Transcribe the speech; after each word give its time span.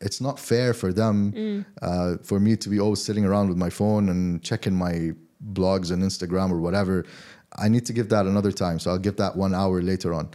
it's 0.00 0.20
not 0.20 0.38
fair 0.38 0.74
for 0.74 0.92
them 0.92 1.32
mm. 1.32 1.64
uh, 1.82 2.18
for 2.22 2.40
me 2.40 2.56
to 2.56 2.68
be 2.68 2.80
always 2.80 3.02
sitting 3.02 3.24
around 3.24 3.48
with 3.48 3.56
my 3.56 3.70
phone 3.70 4.08
and 4.08 4.42
checking 4.42 4.74
my 4.74 5.12
blogs 5.52 5.90
and 5.92 6.02
instagram 6.02 6.50
or 6.50 6.58
whatever 6.58 7.04
i 7.56 7.68
need 7.68 7.84
to 7.86 7.92
give 7.92 8.08
that 8.08 8.26
another 8.26 8.52
time 8.52 8.78
so 8.78 8.90
i'll 8.90 8.98
give 8.98 9.16
that 9.16 9.36
one 9.36 9.54
hour 9.54 9.80
later 9.80 10.12
on 10.12 10.28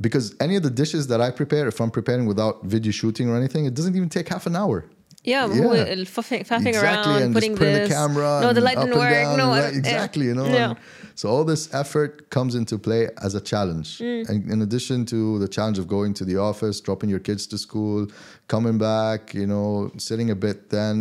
because 0.00 0.34
any 0.40 0.56
of 0.56 0.62
the 0.62 0.70
dishes 0.70 1.06
that 1.08 1.20
i 1.20 1.30
prepare 1.30 1.66
if 1.66 1.80
i'm 1.80 1.90
preparing 1.90 2.26
without 2.26 2.64
video 2.64 2.92
shooting 2.92 3.28
or 3.28 3.36
anything 3.36 3.64
it 3.64 3.74
doesn't 3.74 3.96
even 3.96 4.08
take 4.08 4.28
half 4.28 4.46
an 4.46 4.56
hour 4.56 4.84
yeah, 5.24 5.46
yeah. 5.46 5.62
Uh, 5.62 5.86
faffing, 6.04 6.44
faffing 6.44 6.66
exactly, 6.66 7.12
around, 7.12 7.22
and 7.22 7.34
putting 7.34 7.54
this. 7.54 7.88
The 7.88 7.94
camera 7.94 8.40
no, 8.42 8.52
the 8.52 8.60
light 8.60 8.76
didn't 8.76 8.98
work. 8.98 9.36
No, 9.38 9.52
uh, 9.52 9.70
exactly. 9.72 10.26
You 10.26 10.34
know, 10.34 10.46
yeah. 10.46 10.74
so 11.14 11.28
all 11.28 11.44
this 11.44 11.72
effort 11.72 12.28
comes 12.30 12.56
into 12.56 12.76
play 12.76 13.08
as 13.22 13.36
a 13.36 13.40
challenge. 13.40 13.98
Mm. 13.98 14.28
And 14.28 14.50
in 14.50 14.62
addition 14.62 15.06
to 15.06 15.38
the 15.38 15.46
challenge 15.46 15.78
of 15.78 15.86
going 15.86 16.12
to 16.14 16.24
the 16.24 16.38
office, 16.38 16.80
dropping 16.80 17.08
your 17.08 17.20
kids 17.20 17.46
to 17.48 17.58
school, 17.58 18.08
coming 18.53 18.77
back, 18.77 19.21
you 19.41 19.47
know, 19.53 19.67
sitting 20.07 20.29
a 20.35 20.37
bit, 20.45 20.57
then 20.77 20.91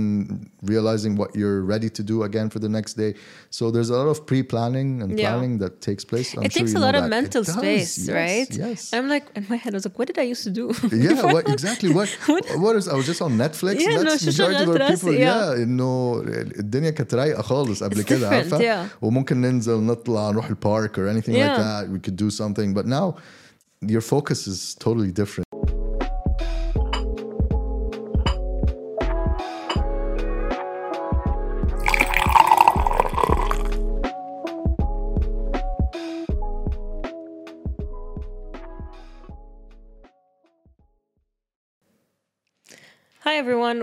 realizing 0.74 1.12
what 1.20 1.30
you're 1.40 1.62
ready 1.74 1.88
to 1.98 2.02
do 2.12 2.16
again 2.28 2.48
for 2.54 2.58
the 2.64 2.68
next 2.78 2.92
day. 3.02 3.10
So 3.58 3.62
there's 3.74 3.90
a 3.94 3.96
lot 4.00 4.08
of 4.14 4.18
pre-planning 4.30 4.88
and 5.02 5.10
Yeah. 5.18 5.22
planning 5.30 5.52
that 5.62 5.72
takes 5.88 6.04
place. 6.12 6.28
I'm 6.36 6.42
it 6.46 6.52
sure 6.52 6.60
takes 6.60 6.72
you 6.72 6.78
a 6.78 6.80
know 6.80 6.86
lot 6.86 6.94
of 7.00 7.02
that. 7.02 7.12
It 7.12 7.18
mental 7.20 7.42
does, 7.48 7.54
space, 7.60 7.92
yes, 7.98 8.08
right? 8.20 8.50
Yes. 8.64 8.80
And 8.92 8.96
I'm 9.00 9.08
like, 9.16 9.26
in 9.38 9.44
my 9.52 9.58
head, 9.62 9.70
I 9.74 9.76
was 9.80 9.86
like, 9.88 9.98
what 10.00 10.06
did 10.10 10.18
I 10.24 10.26
used 10.34 10.44
to 10.48 10.52
do? 10.60 10.64
yeah, 11.06 11.22
what 11.34 11.44
exactly 11.56 11.90
what 11.98 12.08
what 12.64 12.74
is 12.80 12.84
I 12.94 12.94
was 13.00 13.06
just 13.12 13.22
on 13.26 13.32
Netflix 13.44 13.74
Yeah, 13.84 13.94
and 13.96 14.04
no, 14.04 14.10
that's 14.10 14.24
شو 14.24 14.30
majority 14.30 14.62
of 14.62 14.68
شغلت 14.68 14.80
our 14.80 14.90
راسي, 14.90 15.06
people 15.06 15.14
yeah. 15.18 15.56
yeah 15.56 15.62
انه 15.62 16.22
الدنيا 16.58 16.90
كانت 16.90 17.14
رايقه 17.14 17.42
خالص 17.42 17.82
قبل 17.82 17.96
It's 18.02 18.04
كده 18.04 18.18
different, 18.30 18.32
عارفه 18.52 18.58
yeah. 18.58 18.88
وممكن 19.02 19.40
ننزل 19.40 19.80
نطلع 19.80 20.30
نروح 20.30 20.46
البارك 20.48 20.96
or 20.98 21.08
anything 21.14 21.32
like 21.32 21.36
Yeah. 21.36 21.58
that 21.58 21.84
we 21.94 21.98
could 22.08 22.16
do 22.16 22.30
something 22.30 22.74
but 22.78 22.86
now 22.86 23.14
your 23.94 24.00
focus 24.14 24.40
is 24.52 24.74
totally 24.84 25.12
different 25.20 25.46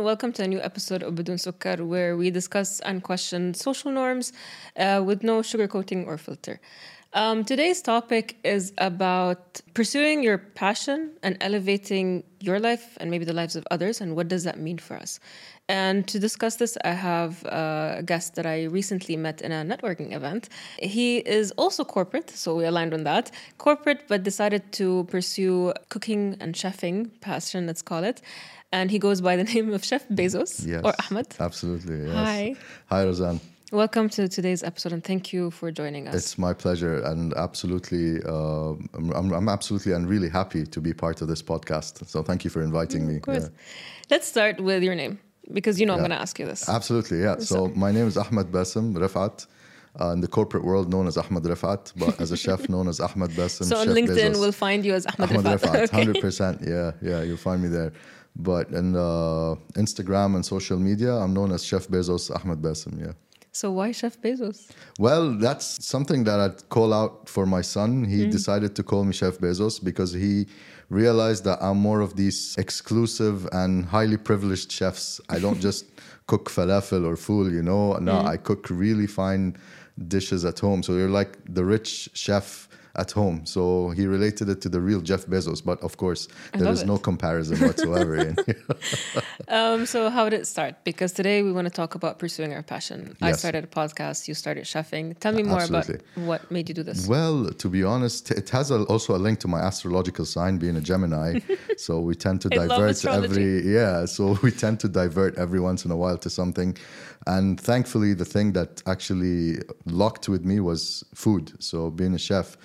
Welcome 0.09 0.33
to 0.33 0.43
a 0.43 0.49
new 0.49 0.59
episode 0.63 1.03
of 1.03 1.13
Badun 1.17 1.37
Sukkar 1.37 1.87
where 1.87 2.17
we 2.17 2.31
discuss 2.31 2.81
and 2.81 3.03
question 3.03 3.53
social 3.53 3.93
norms 3.93 4.33
uh, 4.79 5.03
with 5.05 5.23
no 5.23 5.43
sugarcoating 5.43 6.07
or 6.07 6.17
filter. 6.17 6.59
Um, 7.13 7.45
today's 7.45 7.83
topic 7.83 8.39
is 8.43 8.73
about 8.79 9.61
pursuing 9.75 10.23
your 10.23 10.39
passion 10.39 11.11
and 11.23 11.37
elevating 11.43 12.25
your 12.41 12.59
life 12.59 12.97
and 13.01 13.11
maybe 13.11 13.27
the 13.27 13.35
lives 13.35 13.55
of 13.55 13.67
others, 13.71 14.01
and 14.01 14.17
what 14.17 14.29
does 14.29 14.45
that 14.45 14.59
mean 14.59 14.79
for 14.79 14.97
us? 14.97 15.21
And 15.69 16.09
to 16.09 16.19
discuss 16.19 16.57
this, 16.57 16.79
I 16.85 16.93
have 16.93 17.45
a 17.45 18.03
guest 18.05 18.35
that 18.37 18.47
I 18.47 18.65
recently 18.65 19.17
met 19.17 19.43
in 19.43 19.53
a 19.53 19.63
networking 19.63 20.15
event. 20.15 20.49
He 20.79 21.19
is 21.19 21.51
also 21.53 21.85
corporate, 21.85 22.31
so 22.31 22.57
we 22.57 22.65
aligned 22.65 22.95
on 22.95 23.05
that. 23.05 23.31
Corporate, 23.59 24.05
but 24.09 24.23
decided 24.23 24.73
to 24.73 25.05
pursue 25.05 25.75
cooking 25.91 26.37
and 26.41 26.55
chefing 26.55 27.11
passion, 27.21 27.67
let's 27.67 27.83
call 27.83 28.05
it. 28.05 28.23
And 28.73 28.91
he 28.91 28.99
goes 28.99 29.21
by 29.21 29.37
the 29.37 29.45
name 29.55 29.73
of 29.73 29.85
Chef 29.85 30.07
Bezos 30.09 30.67
yes 30.67 30.83
or 30.85 30.93
Ahmed. 31.11 31.27
absolutely 31.41 32.07
yes. 32.07 32.15
Hi. 32.15 32.55
hi 32.87 33.05
Razan 33.05 33.41
Welcome 33.71 34.09
to 34.11 34.29
today's 34.29 34.63
episode, 34.63 34.95
and 34.95 35.05
thank 35.05 35.31
you 35.31 35.51
for 35.51 35.71
joining 35.71 36.09
us. 36.09 36.15
it's 36.15 36.39
my 36.39 36.55
pleasure 36.55 37.03
and 37.03 37.35
absolutely 37.35 38.23
uh, 38.25 38.73
I'm, 38.95 39.33
I'm, 39.33 39.49
absolutely 39.49 39.93
and 39.93 40.09
really 40.09 40.31
happy 40.31 40.65
to 40.65 40.81
be 40.81 40.95
part 40.95 41.21
of 41.23 41.29
this 41.29 41.43
podcast 41.43 42.07
so 42.07 42.23
thank 42.23 42.45
you 42.45 42.51
for 42.51 42.63
inviting 42.63 43.07
me 43.07 43.17
of 43.17 43.23
course. 43.23 43.45
Yeah. 43.45 43.49
Let's 44.11 44.27
start 44.27 44.61
with 44.61 44.83
your 44.83 44.95
name 44.95 45.19
because 45.53 45.79
you 45.81 45.87
know 45.87 45.95
I'm 45.95 46.01
going 46.01 46.11
to 46.11 46.21
ask 46.21 46.39
you 46.39 46.47
this. 46.47 46.69
Absolutely, 46.69 47.21
yeah. 47.21 47.39
So 47.39 47.69
my 47.69 47.91
name 47.93 48.07
is 48.07 48.17
Ahmed 48.17 48.49
Bassem 48.53 48.95
Rifat. 48.95 49.47
Uh, 50.01 50.13
in 50.13 50.21
the 50.21 50.29
corporate 50.29 50.65
world, 50.65 50.89
known 50.89 51.09
as 51.09 51.17
Ahmed 51.17 51.43
Rifat, 51.43 51.93
but 51.97 52.21
as 52.21 52.31
a 52.31 52.37
chef, 52.37 52.69
known 52.75 52.87
as 52.87 53.01
Ahmed 53.01 53.31
Bassem. 53.31 53.65
so 53.65 53.79
on 53.79 53.87
Chef 53.87 53.97
LinkedIn, 53.97 54.33
Bezos. 54.33 54.41
we'll 54.41 54.53
find 54.53 54.85
you 54.85 54.95
as 54.95 55.05
Ahmed, 55.07 55.31
Ahmed. 55.31 55.45
Rifat, 55.61 55.75
Okay. 55.85 55.97
hundred 55.97 56.21
percent. 56.21 56.61
Yeah, 56.65 56.93
yeah, 57.03 57.23
you'll 57.23 57.37
find 57.37 57.61
me 57.63 57.69
there. 57.69 57.93
But 58.39 58.69
in 58.71 58.95
uh, 58.95 59.57
Instagram 59.75 60.37
and 60.37 60.47
social 60.47 60.79
media, 60.79 61.13
I'm 61.15 61.35
known 61.35 61.53
as 61.53 61.65
Chef 61.65 61.89
Bezos 61.89 62.31
Ahmed 62.31 62.63
Bassem. 62.63 63.01
Yeah. 63.01 63.13
So 63.53 63.73
why 63.73 63.91
Chef 63.91 64.21
Bezos? 64.21 64.71
Well, 65.01 65.37
that's 65.37 65.85
something 65.85 66.23
that 66.25 66.39
I'd 66.39 66.69
call 66.69 66.95
out 66.95 67.29
for 67.29 67.45
my 67.45 67.63
son. 67.63 68.05
He 68.05 68.27
decided 68.29 68.77
to 68.77 68.83
call 68.85 69.05
me 69.05 69.13
Chef 69.13 69.39
Bezos 69.39 69.83
because 69.83 70.13
he 70.13 70.47
realized 70.91 71.43
that 71.45 71.59
I'm 71.61 71.79
more 71.79 72.01
of 72.01 72.15
these 72.15 72.55
exclusive 72.57 73.49
and 73.53 73.85
highly 73.85 74.17
privileged 74.17 74.71
chefs. 74.71 75.21
I 75.29 75.41
don't 75.41 75.61
just 75.69 75.87
cook 76.29 76.49
falafel 76.49 77.05
or 77.05 77.17
fool, 77.17 77.51
you 77.51 77.63
know. 77.63 77.95
No, 77.95 78.21
I 78.21 78.37
cook 78.37 78.69
really 78.71 79.09
fine 79.09 79.57
dishes 80.07 80.45
at 80.45 80.59
home. 80.61 80.83
So 80.85 80.93
you're 80.93 81.11
like 81.11 81.37
the 81.53 81.65
rich 81.65 82.11
chef 82.13 82.68
at 82.99 83.13
home. 83.13 83.47
So 83.47 83.91
he 83.91 84.07
related 84.07 84.49
it 84.49 84.61
to 84.63 84.69
the 84.69 84.81
real 84.81 85.01
Jeff 85.01 85.27
Bezos, 85.27 85.65
but 85.65 85.81
of 85.83 85.97
course 85.97 86.29
there 86.53 86.63
love 86.63 86.83
it. 86.83 86.87
no 86.87 86.99
comparison 86.99 87.59
whatsoever. 87.67 88.35
Um, 89.49 89.87
so 89.87 90.11
how 90.11 90.29
did 90.29 90.41
it 90.41 90.47
start? 90.47 90.85
Because 90.85 91.13
today 91.13 91.43
we 91.43 91.53
want 91.53 91.67
to 91.67 91.73
talk 91.73 91.95
about 91.95 92.19
pursuing 92.19 92.53
our 92.53 92.63
passion. 92.63 93.17
I 93.23 93.33
started 93.33 93.65
a 93.65 93.67
podcast. 93.67 94.29
You 94.29 94.35
started 94.35 94.65
chefing. 94.65 95.19
Tell 95.21 95.33
me 95.33 95.43
more 95.43 95.61
Absolutely. 95.61 95.95
about 95.95 96.27
what 96.27 96.51
made 96.51 96.69
you 96.69 96.75
do 96.75 96.83
this. 96.83 97.07
Well, 97.09 97.49
to 97.51 97.69
be 97.69 97.83
honest, 97.83 98.31
it 98.31 98.51
has 98.51 98.71
a, 98.71 98.83
also 98.85 99.17
a 99.17 99.21
link 99.27 99.39
to 99.41 99.49
my 99.49 99.61
astrological 99.61 100.27
sign 100.27 100.59
being 100.59 100.77
a 100.77 100.83
Gemini. 100.83 101.39
so 101.79 102.01
we 102.01 102.15
tend 102.15 102.43
to 102.43 102.49
divert 102.51 103.03
every 103.07 103.63
yeah. 103.73 104.05
So 104.05 104.39
we 104.43 104.51
tend 104.51 104.81
to 104.81 104.89
divert 104.89 105.39
every 105.39 105.61
once 105.61 105.85
in 105.87 105.91
a 105.91 105.97
while 105.97 106.19
to 106.19 106.29
something, 106.29 106.77
and 107.27 107.59
thankfully, 107.61 108.15
the 108.15 108.25
thing 108.25 108.53
that 108.53 108.83
actually 108.87 109.59
locked 109.87 110.29
with 110.29 110.45
me 110.45 110.61
was 110.61 111.05
food. 111.15 111.53
So 111.59 111.91
being 111.91 112.15
a 112.15 112.19
chef. 112.19 112.57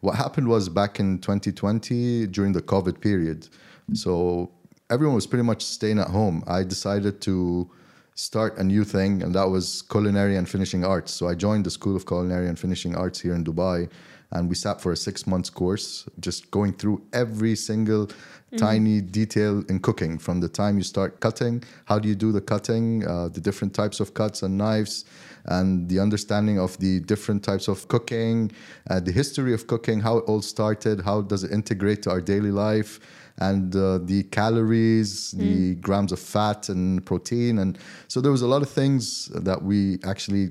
What 0.00 0.14
happened 0.14 0.48
was 0.48 0.68
back 0.68 1.00
in 1.00 1.18
2020 1.18 2.28
during 2.28 2.52
the 2.52 2.62
COVID 2.62 3.00
period. 3.00 3.48
So 3.94 4.50
everyone 4.90 5.14
was 5.14 5.26
pretty 5.26 5.44
much 5.44 5.64
staying 5.64 5.98
at 5.98 6.08
home. 6.08 6.44
I 6.46 6.62
decided 6.62 7.20
to 7.22 7.68
start 8.14 8.58
a 8.58 8.64
new 8.64 8.84
thing, 8.84 9.22
and 9.22 9.34
that 9.34 9.48
was 9.48 9.82
culinary 9.82 10.36
and 10.36 10.48
finishing 10.48 10.84
arts. 10.84 11.12
So 11.12 11.28
I 11.28 11.34
joined 11.34 11.64
the 11.64 11.70
School 11.70 11.96
of 11.96 12.04
Culinary 12.06 12.48
and 12.48 12.58
Finishing 12.58 12.96
Arts 12.96 13.20
here 13.20 13.34
in 13.34 13.44
Dubai, 13.44 13.88
and 14.32 14.48
we 14.48 14.54
sat 14.54 14.80
for 14.80 14.92
a 14.92 14.96
six 14.96 15.26
months 15.26 15.50
course, 15.50 16.08
just 16.20 16.50
going 16.50 16.72
through 16.74 17.00
every 17.12 17.54
single 17.54 18.10
tiny 18.56 19.00
detail 19.00 19.62
in 19.68 19.78
cooking 19.78 20.18
from 20.18 20.40
the 20.40 20.48
time 20.48 20.76
you 20.78 20.82
start 20.82 21.20
cutting, 21.20 21.62
how 21.84 21.98
do 21.98 22.08
you 22.08 22.14
do 22.14 22.32
the 22.32 22.40
cutting, 22.40 23.06
uh, 23.06 23.28
the 23.28 23.40
different 23.40 23.74
types 23.74 24.00
of 24.00 24.14
cuts 24.14 24.42
and 24.42 24.56
knives. 24.56 25.04
And 25.48 25.88
the 25.88 25.98
understanding 25.98 26.58
of 26.58 26.78
the 26.78 27.00
different 27.00 27.42
types 27.42 27.68
of 27.68 27.88
cooking, 27.88 28.52
uh, 28.90 29.00
the 29.00 29.12
history 29.12 29.54
of 29.54 29.66
cooking, 29.66 30.00
how 30.00 30.18
it 30.18 30.24
all 30.26 30.42
started, 30.42 31.00
how 31.00 31.22
does 31.22 31.42
it 31.42 31.50
integrate 31.52 32.02
to 32.02 32.10
our 32.10 32.20
daily 32.20 32.50
life, 32.50 33.00
and 33.38 33.74
uh, 33.74 33.98
the 33.98 34.24
calories, 34.24 35.30
the 35.32 35.74
grams 35.76 36.12
of 36.12 36.18
fat 36.18 36.68
and 36.68 37.04
protein. 37.06 37.58
And 37.58 37.78
so 38.08 38.20
there 38.20 38.32
was 38.32 38.42
a 38.42 38.46
lot 38.46 38.62
of 38.62 38.68
things 38.68 39.26
that 39.26 39.62
we 39.62 39.98
actually 40.04 40.50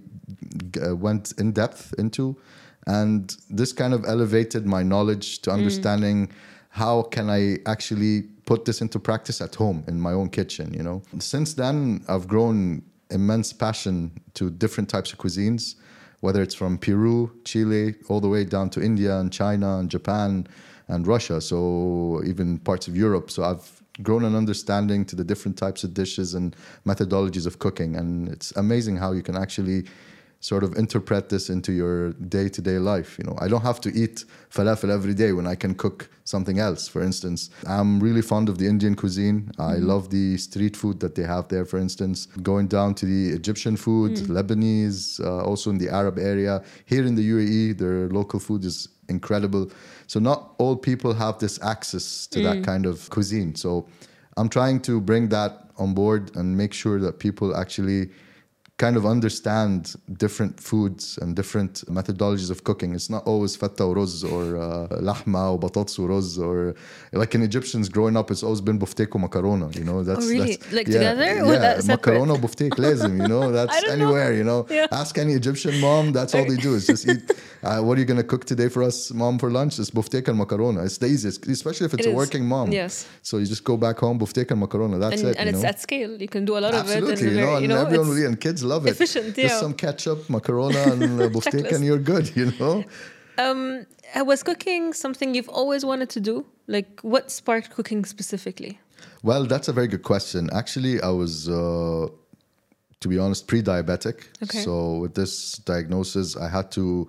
uh, 0.81 0.95
went 0.95 1.33
in 1.37 1.51
depth 1.51 1.93
into. 1.97 2.35
And 2.87 3.35
this 3.49 3.73
kind 3.73 3.93
of 3.93 4.05
elevated 4.05 4.65
my 4.65 4.81
knowledge 4.83 5.39
to 5.39 5.51
understanding 5.51 6.29
how 6.69 7.03
can 7.03 7.29
I 7.29 7.57
actually 7.65 8.23
put 8.45 8.63
this 8.63 8.81
into 8.81 8.99
practice 8.99 9.41
at 9.41 9.55
home 9.55 9.83
in 9.87 9.99
my 9.99 10.13
own 10.13 10.29
kitchen, 10.29 10.73
you 10.73 10.83
know. 10.83 11.01
Since 11.19 11.55
then, 11.55 12.05
I've 12.07 12.27
grown 12.27 12.83
immense 13.11 13.53
passion 13.53 14.11
to 14.33 14.49
different 14.49 14.89
types 14.89 15.13
of 15.13 15.19
cuisines, 15.19 15.75
whether 16.21 16.41
it's 16.41 16.55
from 16.55 16.77
Peru, 16.77 17.31
Chile, 17.45 17.95
all 18.09 18.19
the 18.19 18.27
way 18.27 18.43
down 18.43 18.69
to 18.71 18.81
India 18.81 19.17
and 19.19 19.31
China 19.31 19.77
and 19.77 19.89
Japan 19.89 20.47
and 20.87 21.05
Russia, 21.05 21.41
so 21.41 22.21
even 22.25 22.57
parts 22.59 22.87
of 22.87 22.95
Europe. 22.95 23.29
So 23.29 23.43
I've 23.43 23.81
grown 24.01 24.23
an 24.23 24.35
understanding 24.35 25.05
to 25.05 25.15
the 25.15 25.23
different 25.23 25.57
types 25.57 25.83
of 25.83 25.93
dishes 25.93 26.33
and 26.33 26.55
methodologies 26.85 27.45
of 27.45 27.59
cooking, 27.59 27.95
and 27.95 28.29
it's 28.29 28.51
amazing 28.55 28.97
how 28.97 29.11
you 29.11 29.21
can 29.21 29.35
actually 29.35 29.85
sort 30.39 30.63
of 30.63 30.75
interpret 30.77 31.29
this 31.29 31.49
into 31.49 31.71
your 31.71 32.11
day-to-day 32.13 32.77
life 32.77 33.17
you 33.17 33.23
know? 33.25 33.35
I 33.39 33.47
don't 33.47 33.63
have 33.63 33.81
to 33.81 33.89
eat 33.93 34.25
falafel 34.49 34.89
every 34.89 35.13
day 35.13 35.31
when 35.31 35.47
i 35.47 35.55
can 35.55 35.73
cook 35.75 36.09
something 36.23 36.59
else. 36.59 36.87
For 36.87 37.01
instance 37.01 37.49
i'm 37.67 37.99
really 37.99 38.21
fond 38.21 38.49
of 38.49 38.57
the 38.57 38.67
indian 38.67 38.95
cuisine. 38.95 39.51
I 39.57 39.73
mm-hmm. 39.73 39.87
love 39.87 40.09
the 40.09 40.37
street 40.37 40.75
food 40.75 40.99
that 40.99 41.15
they 41.15 41.23
have 41.23 41.47
there 41.47 41.65
for 41.65 41.79
instance. 41.79 42.27
Going 42.43 42.67
down 42.67 42.93
to 42.95 43.05
the 43.05 43.29
egyptian 43.29 43.77
food 43.77 44.13
mm. 44.13 44.27
lebanese 44.27 45.19
uh, 45.23 45.43
also 45.43 45.69
in 45.69 45.77
the 45.77 45.89
arab 45.89 46.17
area. 46.19 46.63
Here 46.85 47.05
in 47.05 47.15
the 47.15 47.29
uae 47.31 47.77
their 47.77 48.09
local 48.09 48.39
food 48.39 48.63
is 48.65 48.89
incredible. 49.09 49.71
So 50.07 50.19
not 50.19 50.53
all 50.57 50.75
people 50.75 51.13
have 51.13 51.39
this 51.39 51.61
access 51.63 52.27
to 52.27 52.41
that 52.43 52.57
mm. 52.57 52.65
kind 52.65 52.85
of 52.85 53.09
cuisine. 53.09 53.55
So 53.55 53.87
i'm 54.37 54.49
trying 54.49 54.79
to 54.81 55.01
bring 55.01 55.29
that 55.29 55.67
on 55.77 55.93
board 55.93 56.35
and 56.35 56.57
make 56.57 56.73
sure 56.73 56.99
that 56.99 57.19
people 57.19 57.55
actually 57.55 58.09
kind 58.77 58.95
of 58.95 59.05
understand 59.07 59.95
different 60.17 60.59
foods 60.59 61.17
and 61.21 61.35
different 61.35 61.83
methodologies 61.87 62.51
of 62.51 62.63
cooking. 62.63 62.93
It's 62.93 63.09
not 63.09 63.25
always 63.25 63.55
feta 63.55 63.83
or 63.83 63.95
roz 63.95 64.23
or 64.23 64.55
uh, 64.57 64.87
lahma 65.09 65.51
or 65.53 65.59
batatas 65.59 65.97
or 65.99 66.07
roz 66.09 66.37
or 66.37 66.75
like 67.11 67.33
in 67.33 67.41
Egyptians 67.41 67.89
growing 67.89 68.15
up, 68.15 68.29
it's 68.29 68.43
always 68.43 68.61
been 68.61 68.77
buftek 68.77 69.15
or 69.15 69.19
macarona. 69.27 69.75
You 69.75 69.83
know, 69.83 70.03
that's 70.03 70.25
Oh, 70.25 70.29
really? 70.29 70.57
that's, 70.57 70.71
Like 70.73 70.85
together 70.85 71.23
or 71.43 71.53
Yeah, 71.53 71.79
separate? 71.79 72.21
macarona 72.21 72.37
buftek 72.39 72.73
lazim. 72.77 73.13
You 73.21 73.27
know, 73.27 73.51
that's 73.57 73.81
don't 73.81 73.87
know. 73.87 74.05
anywhere. 74.05 74.33
You 74.33 74.43
know, 74.43 74.67
Yeah. 74.69 74.87
ask 74.91 75.17
any 75.17 75.33
Egyptian 75.33 75.79
mom. 75.79 76.11
That's 76.11 76.35
all 76.35 76.45
they 76.45 76.57
do 76.67 76.75
is 76.75 76.85
just 76.87 77.07
eat. 77.07 77.23
Uh, 77.63 77.81
what 77.81 77.97
are 77.97 78.01
you 78.01 78.05
gonna 78.05 78.23
cook 78.23 78.45
today 78.45 78.69
for 78.69 78.83
us, 78.83 79.11
mom, 79.11 79.39
for 79.39 79.49
lunch? 79.49 79.79
It's 79.79 79.89
buftek 79.89 80.27
and 80.27 80.39
macarona. 80.39 80.85
It's 80.85 80.99
the 80.99 81.07
easiest, 81.07 81.47
especially 81.47 81.87
if 81.87 81.93
it's 81.95 82.05
It 82.05 82.09
a 82.09 82.11
is. 82.11 82.15
working 82.15 82.45
mom. 82.45 82.71
Yes. 82.71 83.07
So 83.23 83.39
you 83.39 83.47
just 83.47 83.63
go 83.63 83.75
back 83.77 83.97
home, 83.97 84.19
buftek 84.19 84.51
and 84.51 84.61
macarona. 84.61 84.99
That's 84.99 85.21
and, 85.21 85.31
it. 85.31 85.37
and 85.39 85.45
you 85.49 85.55
it's 85.55 85.63
know? 85.63 85.69
at 85.69 85.79
scale. 85.81 86.21
You 86.21 86.27
can 86.27 86.45
do 86.45 86.55
a 86.55 86.61
lot 86.65 86.75
of 86.75 86.87
it. 86.87 86.91
Absolutely, 86.97 87.29
you 87.31 87.33
know, 87.33 87.45
very, 87.45 87.53
and 87.55 87.61
you 87.63 87.67
know, 87.69 87.81
everyone 87.81 88.09
will 88.09 88.19
eat, 88.19 88.25
and 88.25 88.39
kids 88.39 88.63
love 88.67 88.85
it. 88.87 88.91
efficient, 88.91 89.35
Just 89.35 89.59
some 89.59 89.73
ketchup, 89.73 90.19
macarona, 90.29 90.81
and 90.91 91.21
uh, 91.21 91.29
buftek, 91.35 91.71
and 91.75 91.83
you're 91.87 92.03
good. 92.13 92.25
You 92.35 92.51
know. 92.59 92.83
Um, 93.37 93.85
uh, 94.15 94.23
was 94.25 94.41
cooking 94.43 94.93
something 94.93 95.35
you've 95.35 95.49
always 95.59 95.83
wanted 95.85 96.09
to 96.15 96.19
do? 96.19 96.45
Like, 96.67 96.89
what 97.03 97.31
sparked 97.31 97.69
cooking 97.69 98.05
specifically? 98.05 98.79
Well, 99.23 99.45
that's 99.45 99.67
a 99.67 99.73
very 99.73 99.87
good 99.87 100.03
question. 100.03 100.49
Actually, 100.53 101.01
I 101.01 101.09
was, 101.09 101.47
uh, 101.47 102.07
to 103.01 103.07
be 103.07 103.17
honest, 103.19 103.47
pre-diabetic. 103.47 104.17
Okay. 104.43 104.63
So 104.63 104.97
with 105.01 105.13
this 105.13 105.59
diagnosis, 105.65 106.35
I 106.35 106.49
had 106.49 106.71
to 106.71 107.07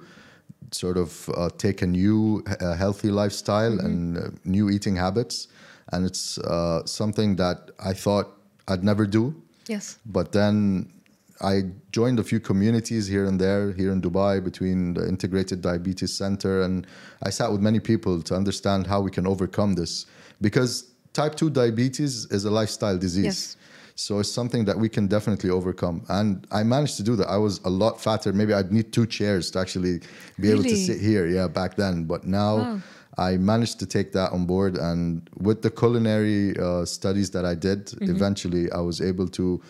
sort 0.73 0.97
of 0.99 1.31
uh, 1.35 1.49
take 1.57 1.81
a 1.83 1.87
new 1.87 2.45
uh, 2.61 2.75
healthy 2.77 3.11
lifestyle 3.11 3.73
Mm-hmm. 3.73 3.87
and 3.87 4.19
uh, 4.19 4.21
new 4.45 4.69
eating 4.71 4.97
habits, 4.97 5.49
and 5.93 6.05
it's 6.05 6.37
uh, 6.39 6.85
something 6.85 7.37
that 7.37 7.71
I 7.81 7.95
thought 7.95 8.27
I'd 8.69 8.85
never 8.85 9.07
do. 9.07 9.35
Yes. 9.67 9.99
But 10.05 10.33
then 10.33 10.93
I 11.41 11.63
joined 11.93 12.19
a 12.19 12.25
few 12.25 12.41
communities 12.41 13.07
here 13.07 13.25
and 13.25 13.41
there, 13.41 13.73
here 13.73 13.93
in 13.93 14.01
Dubai, 14.03 14.43
between 14.43 14.95
the 14.95 15.07
Integrated 15.09 15.61
Diabetes 15.63 16.13
Center, 16.13 16.63
and 16.63 16.87
I 17.23 17.31
sat 17.31 17.51
with 17.53 17.61
many 17.61 17.81
people 17.81 18.21
to 18.23 18.35
understand 18.35 18.87
how 18.87 19.01
we 19.01 19.11
can 19.11 19.27
overcome 19.27 19.75
this. 19.75 20.07
Because 20.41 20.91
type 21.13 21.35
2 21.37 21.51
diabetes 21.51 22.27
is 22.31 22.45
a 22.45 22.51
lifestyle 22.51 22.99
disease. 22.99 23.25
Yes. 23.25 23.57
So 23.95 24.21
it's 24.21 24.31
something 24.31 24.65
that 24.67 24.79
we 24.79 24.89
can 24.89 25.09
definitely 25.09 25.51
overcome. 25.51 26.05
And 26.09 26.47
I 26.53 26.63
managed 26.63 26.97
to 26.99 27.03
do 27.03 27.17
that. 27.17 27.29
I 27.29 27.37
was 27.37 27.59
a 27.65 27.71
lot 27.71 28.01
fatter. 28.01 28.33
Maybe 28.33 28.55
I'd 28.55 28.71
need 28.73 28.93
two 28.93 29.07
chairs 29.07 29.51
to 29.53 29.59
actually 29.59 30.01
be 30.39 30.51
able 30.53 30.63
to 30.63 30.77
sit 30.77 31.01
here, 31.01 31.27
yeah, 31.27 31.49
back 31.49 31.75
then. 31.77 32.05
But 32.05 32.25
now 32.25 32.57
Wow. 32.59 32.81
I 33.17 33.37
managed 33.37 33.81
to 33.81 33.87
take 33.87 34.13
that 34.13 34.31
on 34.31 34.47
board. 34.47 34.77
And 34.77 35.29
with 35.37 35.63
the 35.63 35.71
culinary 35.71 36.57
uh, 36.59 36.85
studies 36.85 37.31
that 37.31 37.45
I 37.45 37.55
did, 37.57 37.87
Mm-hmm. 37.87 38.15
eventually 38.15 38.71
I 38.71 38.79
was 38.81 39.01
able 39.01 39.27
to 39.31 39.61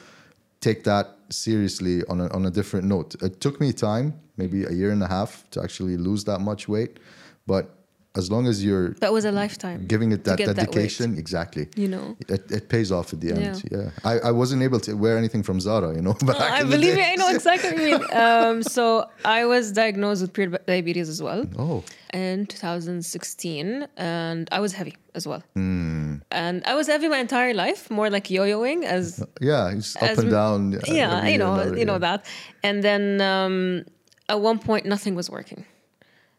take 0.60 0.84
that 0.84 1.16
seriously 1.31 2.05
on 2.08 2.20
a, 2.20 2.28
on 2.28 2.46
a 2.46 2.50
different 2.50 2.87
note. 2.87 3.14
It 3.22 3.40
took 3.40 3.60
me 3.60 3.72
time, 3.72 4.19
maybe 4.37 4.64
a 4.64 4.72
year 4.72 4.90
and 4.90 5.02
a 5.02 5.08
half, 5.08 5.49
to 5.50 5.62
actually 5.62 5.96
lose 5.96 6.25
that 6.25 6.40
much 6.40 6.69
weight. 6.69 6.99
But 7.46 7.77
as 8.14 8.31
long 8.31 8.46
as 8.46 8.64
you're 8.64 8.94
That 9.00 9.12
was 9.12 9.25
a 9.25 9.31
lifetime. 9.32 9.87
giving 9.87 10.12
it 10.12 10.25
that 10.25 10.38
get 10.38 10.46
that 10.46 10.56
dedication, 10.56 11.16
exactly. 11.19 11.69
You 11.76 11.88
know. 11.88 12.16
It, 12.28 12.50
it 12.50 12.69
pays 12.69 12.90
off 12.90 13.12
at 13.12 13.20
the 13.20 13.31
end. 13.32 13.62
Yeah. 13.70 13.78
Yeah, 13.78 13.90
I, 14.05 14.19
I 14.31 14.31
wasn't 14.32 14.62
able 14.62 14.81
to 14.81 14.94
wear 14.94 15.16
anything 15.19 15.43
from 15.43 15.60
Zara, 15.60 15.94
you 15.94 16.02
know. 16.02 16.14
Back 16.26 16.40
I 16.40 16.62
believe 16.64 16.96
day. 16.96 17.12
I 17.12 17.14
know 17.16 17.28
exactly 17.31 17.70
what 17.72 17.81
you 17.81 17.99
mean. 17.99 18.06
Um, 18.28 18.62
so 18.62 19.08
I 19.25 19.44
was 19.44 19.72
diagnosed 19.72 20.22
with 20.22 20.32
pre-diabetes 20.32 21.08
as 21.08 21.22
well 21.22 21.44
Oh, 21.58 21.84
in 22.12 22.46
2016, 22.46 23.87
and 23.96 24.49
I 24.50 24.61
was 24.61 24.72
heavy 24.72 24.96
as 25.14 25.26
well. 25.26 25.43
Hmm. 25.54 26.16
And 26.31 26.64
I 26.64 26.75
was 26.75 26.87
heavy 26.87 27.08
my 27.08 27.19
entire 27.19 27.54
life, 27.54 27.90
more 27.90 28.11
like 28.11 28.31
yo-yoing 28.31 28.84
as 28.84 29.22
yeah, 29.40 29.70
it's 29.70 29.96
up 29.96 30.19
and 30.19 30.31
down. 30.31 30.75
uh, 30.75 30.81
yeah, 30.87 31.26
you 31.28 31.38
know, 31.38 31.54
another, 31.54 31.78
you 31.78 31.84
know 31.84 31.94
yeah. 31.94 31.99
that. 31.99 32.26
And 32.62 32.82
then 32.82 33.20
um, 33.20 33.84
at 34.28 34.40
one 34.40 34.58
point, 34.58 34.87
nothing 34.87 35.14
was 35.14 35.31
working. 35.31 35.64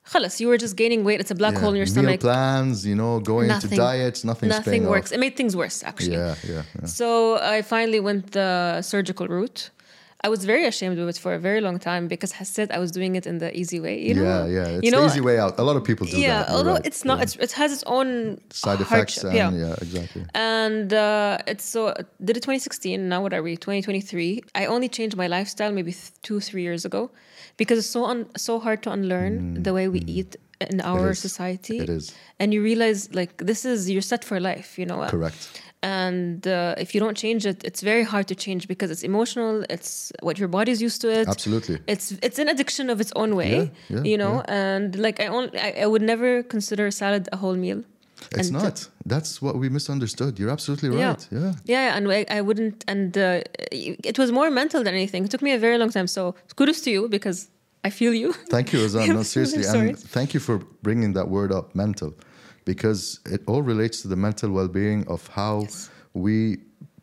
خلاص, 0.08 0.40
you 0.40 0.48
were 0.48 0.58
just 0.58 0.76
gaining 0.76 1.02
weight. 1.02 1.20
It's 1.20 1.30
a 1.30 1.34
black 1.34 1.54
Yeah, 1.54 1.60
hole 1.60 1.70
in 1.70 1.76
your 1.76 1.86
meal 1.86 1.94
stomach. 1.94 2.20
plans, 2.20 2.84
you 2.90 2.94
know, 2.94 3.20
going 3.20 3.48
Nothing. 3.48 3.70
to 3.70 3.76
diets, 3.76 4.22
nothing's 4.24 4.50
Nothing 4.56 4.72
paying 4.72 4.86
works. 4.94 5.10
Off. 5.10 5.16
It 5.16 5.20
made 5.20 5.34
things 5.40 5.54
worse, 5.56 5.82
actually. 5.90 6.16
Yeah, 6.18 6.34
yeah, 6.52 6.62
yeah. 6.80 6.86
So 6.98 7.38
I 7.54 7.62
finally 7.62 8.00
went 8.08 8.22
the 8.32 8.82
surgical 8.82 9.26
route. 9.28 9.70
I 10.26 10.28
was 10.34 10.42
very 10.52 10.64
ashamed 10.72 10.98
of 10.98 11.06
it 11.12 11.18
for 11.24 11.32
a 11.34 11.38
very 11.48 11.60
long 11.60 11.78
time 11.78 12.04
because 12.14 12.32
Hassid, 12.38 12.68
I 12.76 12.78
was 12.84 12.90
doing 12.98 13.12
it 13.14 13.24
in 13.30 13.36
the 13.44 13.50
easy 13.60 13.78
way. 13.86 13.96
You 14.08 14.14
know, 14.14 14.22
yeah, 14.22 14.46
yeah. 14.56 14.76
It's 14.76 14.84
you 14.84 14.90
know, 14.94 15.02
the 15.02 15.12
easy 15.12 15.20
way 15.20 15.36
out. 15.38 15.58
A 15.58 15.64
lot 15.68 15.76
of 15.76 15.84
people 15.84 16.06
do 16.06 16.18
yeah. 16.18 16.22
that. 16.38 16.48
you're 16.48 16.56
although 16.56 16.72
right, 16.78 16.86
it's 16.90 17.04
not, 17.04 17.18
yeah. 17.18 17.24
it's, 17.24 17.36
it 17.36 17.52
has 17.52 17.70
its 17.76 17.84
own 17.96 18.08
side 18.48 18.80
effects. 18.80 19.20
hardship, 19.20 19.24
And, 19.24 19.34
yeah. 19.36 19.66
yeah. 19.66 19.74
exactly. 19.86 20.22
And 20.34 20.88
uh, 20.94 21.38
it's 21.52 21.66
so 21.74 21.80
did 22.26 22.34
it 22.38 22.42
2016. 22.42 23.06
Now 23.12 23.20
what 23.22 23.32
are 23.36 23.42
we? 23.42 23.52
2023. 23.56 24.42
I 24.54 24.64
only 24.74 24.88
changed 24.88 25.14
my 25.22 25.26
lifestyle 25.26 25.72
maybe 25.72 25.92
th- 25.92 26.12
two 26.22 26.40
three 26.40 26.62
years 26.62 26.84
ago 26.86 27.10
because 27.61 27.77
it's 27.81 27.93
so 27.97 28.01
un- 28.13 28.29
so 28.47 28.53
hard 28.65 28.79
to 28.85 28.89
unlearn 28.97 29.35
the 29.67 29.73
way 29.77 29.85
we 29.95 29.99
eat 30.17 30.31
in 30.71 30.79
our 30.91 31.09
Mm. 31.11 31.17
society. 31.27 31.77
It 31.85 31.89
is. 31.99 32.05
and 32.41 32.47
you 32.55 32.61
realize 32.71 32.99
like 33.19 33.31
this 33.49 33.61
is 33.71 33.77
you're 33.93 34.07
set 34.13 34.21
for 34.29 34.37
life. 34.51 34.69
You 34.81 34.87
know. 34.91 34.99
Correct. 35.15 35.41
And 35.81 36.45
uh, 36.47 36.83
if 36.83 36.89
you 36.93 36.99
don't 37.05 37.17
change 37.25 37.41
it, 37.51 37.57
it's 37.69 37.81
very 37.91 38.03
hard 38.13 38.25
to 38.31 38.35
change 38.45 38.61
because 38.73 38.89
it's 38.93 39.03
emotional. 39.11 39.53
It's 39.75 40.11
what 40.27 40.35
your 40.41 40.49
body's 40.57 40.79
used 40.87 40.99
to 41.03 41.07
it. 41.19 41.25
Absolutely. 41.35 41.77
It's 41.93 42.05
it's 42.27 42.39
an 42.43 42.47
addiction 42.53 42.85
of 42.93 42.97
its 43.03 43.13
own 43.21 43.31
way. 43.41 43.53
Yeah, 43.55 43.67
yeah, 43.95 44.03
you 44.11 44.17
know, 44.23 44.35
and 44.67 44.89
like 45.05 45.17
I 45.23 45.27
only 45.37 45.51
I, 45.67 45.69
I 45.83 45.87
would 45.91 46.05
never 46.13 46.29
consider 46.55 46.85
salad 46.91 47.23
a 47.35 47.37
whole 47.43 47.55
meal. 47.65 47.81
It's 48.31 48.49
And- 48.49 48.63
not. 48.63 48.89
That's 49.05 49.41
what 49.41 49.55
we 49.55 49.69
misunderstood. 49.69 50.37
You're 50.39 50.51
absolutely 50.51 50.89
right. 50.89 51.27
Yeah. 51.31 51.53
Yeah, 51.65 51.95
and 51.97 52.07
I, 52.11 52.25
I 52.29 52.41
wouldn't, 52.41 52.83
and 52.87 53.17
uh, 53.17 53.41
it 54.11 54.17
was 54.19 54.31
more 54.31 54.49
mental 54.51 54.83
than 54.83 54.93
anything. 54.93 55.25
It 55.25 55.31
took 55.31 55.41
me 55.41 55.51
a 55.53 55.57
very 55.59 55.77
long 55.77 55.89
time. 55.89 56.07
So 56.07 56.35
kudos 56.55 56.81
to 56.81 56.91
you 56.91 57.07
because 57.09 57.47
I 57.83 57.89
feel 57.89 58.13
you. 58.13 58.33
Thank 58.49 58.71
you, 58.73 58.79
Razan. 58.79 59.07
No, 59.15 59.23
seriously. 59.23 59.63
And 59.65 59.97
thank 59.97 60.33
you 60.33 60.39
for 60.39 60.59
bringing 60.83 61.13
that 61.13 61.27
word 61.29 61.51
up, 61.51 61.73
mental, 61.75 62.13
because 62.65 63.19
it 63.25 63.41
all 63.47 63.61
relates 63.63 64.01
to 64.03 64.07
the 64.07 64.15
mental 64.15 64.51
well 64.51 64.67
being 64.67 65.07
of 65.07 65.27
how 65.27 65.67
we 66.13 66.57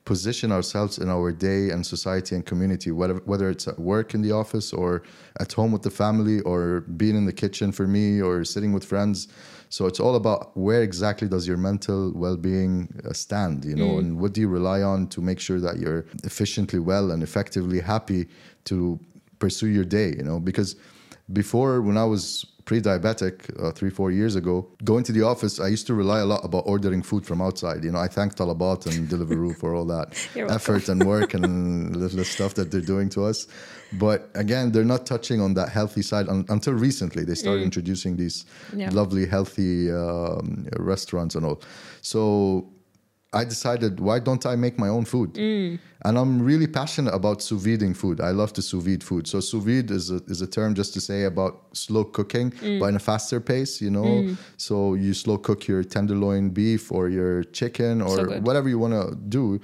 position 0.05 0.53
ourselves 0.53 0.99
in 0.99 1.09
our 1.09 1.33
day 1.33 1.71
and 1.71 1.85
society 1.85 2.37
and 2.37 2.47
community, 2.47 2.91
whether, 2.93 3.15
whether 3.25 3.51
it's 3.51 3.67
at 3.67 3.79
work 3.79 4.15
in 4.15 4.23
the 4.23 4.31
office 4.31 4.73
or 4.73 5.03
at 5.41 5.53
home 5.53 5.73
with 5.73 5.83
the 5.83 5.91
family 5.91 6.41
or 6.43 6.83
being 6.97 7.17
in 7.17 7.25
the 7.27 7.33
kitchen 7.33 7.73
for 7.73 7.87
me 7.89 8.23
or 8.23 8.45
sitting 8.45 8.73
with 8.73 8.85
friends. 8.85 9.27
So 9.69 9.87
it's 9.87 10.01
all 10.01 10.15
about 10.15 10.57
where 10.57 10.83
exactly 10.83 11.29
does 11.29 11.47
your 11.47 11.57
mental 11.57 12.13
well-being 12.15 13.01
uh, 13.05 13.13
stand, 13.13 13.65
you 13.65 13.75
know, 13.75 13.99
and 13.99 14.21
what 14.21 14.33
do 14.33 14.41
you 14.41 14.49
rely 14.49 14.83
on 14.83 15.09
to 15.09 15.21
make 15.21 15.41
sure 15.41 15.61
that 15.61 15.79
you're 15.79 16.07
efficiently 16.25 16.79
well 16.79 17.11
and 17.11 17.23
effectively 17.23 17.81
happy 17.81 18.29
to 18.65 18.99
pursue 19.39 19.69
your 19.69 19.85
day, 19.85 20.15
you 20.17 20.23
know, 20.23 20.39
because 20.41 20.77
before 21.33 21.83
when 21.83 21.97
I 21.97 22.05
was 22.05 22.47
pre-diabetic 22.67 23.35
uh, 23.63 23.71
three 23.71 23.91
four 23.91 24.11
years 24.11 24.35
ago 24.37 24.55
going 24.85 25.05
to 25.05 25.13
the 25.13 25.23
office 25.23 25.55
I 25.61 25.69
used 25.69 25.87
to 25.87 25.95
rely 25.95 26.19
a 26.21 26.27
lot 26.27 26.45
about 26.45 26.65
ordering 26.67 27.01
food 27.11 27.25
from 27.25 27.41
outside. 27.41 27.85
You 27.85 27.93
know 27.93 28.01
I 28.01 28.09
thank 28.09 28.35
Talabat 28.35 28.87
and 28.87 29.09
Deliveroo 29.09 29.57
for 29.57 29.75
all 29.77 29.87
that 29.87 30.09
effort 30.57 30.89
and 30.89 30.99
work 31.07 31.33
and 31.35 31.47
the, 32.01 32.09
the 32.09 32.25
stuff 32.25 32.53
that 32.55 32.71
they're 32.71 32.89
doing 32.95 33.09
to 33.11 33.25
us. 33.25 33.47
But 33.93 34.19
again 34.35 34.73
they're 34.73 34.85
not 34.97 35.07
touching 35.07 35.41
on 35.41 35.55
that 35.55 35.69
healthy 35.71 36.03
side 36.03 36.29
un- 36.29 36.45
until 36.49 36.75
recently 36.75 37.25
they 37.25 37.37
started 37.37 37.63
introducing 37.63 38.17
these 38.17 38.45
Yeah. 38.75 38.91
lovely 39.01 39.27
healthy 39.27 39.91
um, 39.93 40.67
restaurants 40.93 41.35
and 41.37 41.47
all. 41.47 41.63
So 42.03 42.69
I 43.37 43.45
decided, 43.45 44.01
why 44.01 44.19
don't 44.19 44.45
I 44.47 44.55
make 44.57 44.79
my 44.79 44.89
own 44.89 45.05
food? 45.05 45.35
Mm. 45.35 45.79
And 46.07 46.19
I'm 46.19 46.35
really 46.51 46.67
passionate 46.81 47.15
about 47.21 47.43
sous 47.43 47.61
videing 47.69 47.95
food. 48.03 48.21
I 48.21 48.31
love 48.31 48.53
to 48.55 48.63
sous 48.63 48.83
vide 48.87 49.03
food. 49.03 49.27
So 49.27 49.41
sous 49.41 49.63
vide 49.65 49.91
is 49.91 50.11
a, 50.11 50.19
is 50.33 50.41
a 50.43 50.47
term 50.47 50.75
just 50.75 50.95
to 50.95 51.01
say 51.01 51.25
about 51.25 51.53
slow 51.73 52.05
cooking, 52.05 52.51
Mm. 52.53 52.79
but 52.81 52.87
in 52.93 52.97
a 52.97 53.05
faster 53.11 53.41
pace, 53.41 53.81
you 53.85 53.91
know. 53.91 54.37
So 54.57 54.95
you 54.95 55.13
slow 55.15 55.39
cook 55.39 55.61
your 55.69 55.83
tenderloin 55.85 56.51
beef 56.51 56.93
or 56.97 57.09
your 57.09 57.45
chicken 57.59 57.95
or 58.03 58.15
So 58.17 58.23
whatever 58.49 58.69
you 58.69 58.79
want 58.79 58.95
to 58.95 59.15
do, 59.39 59.61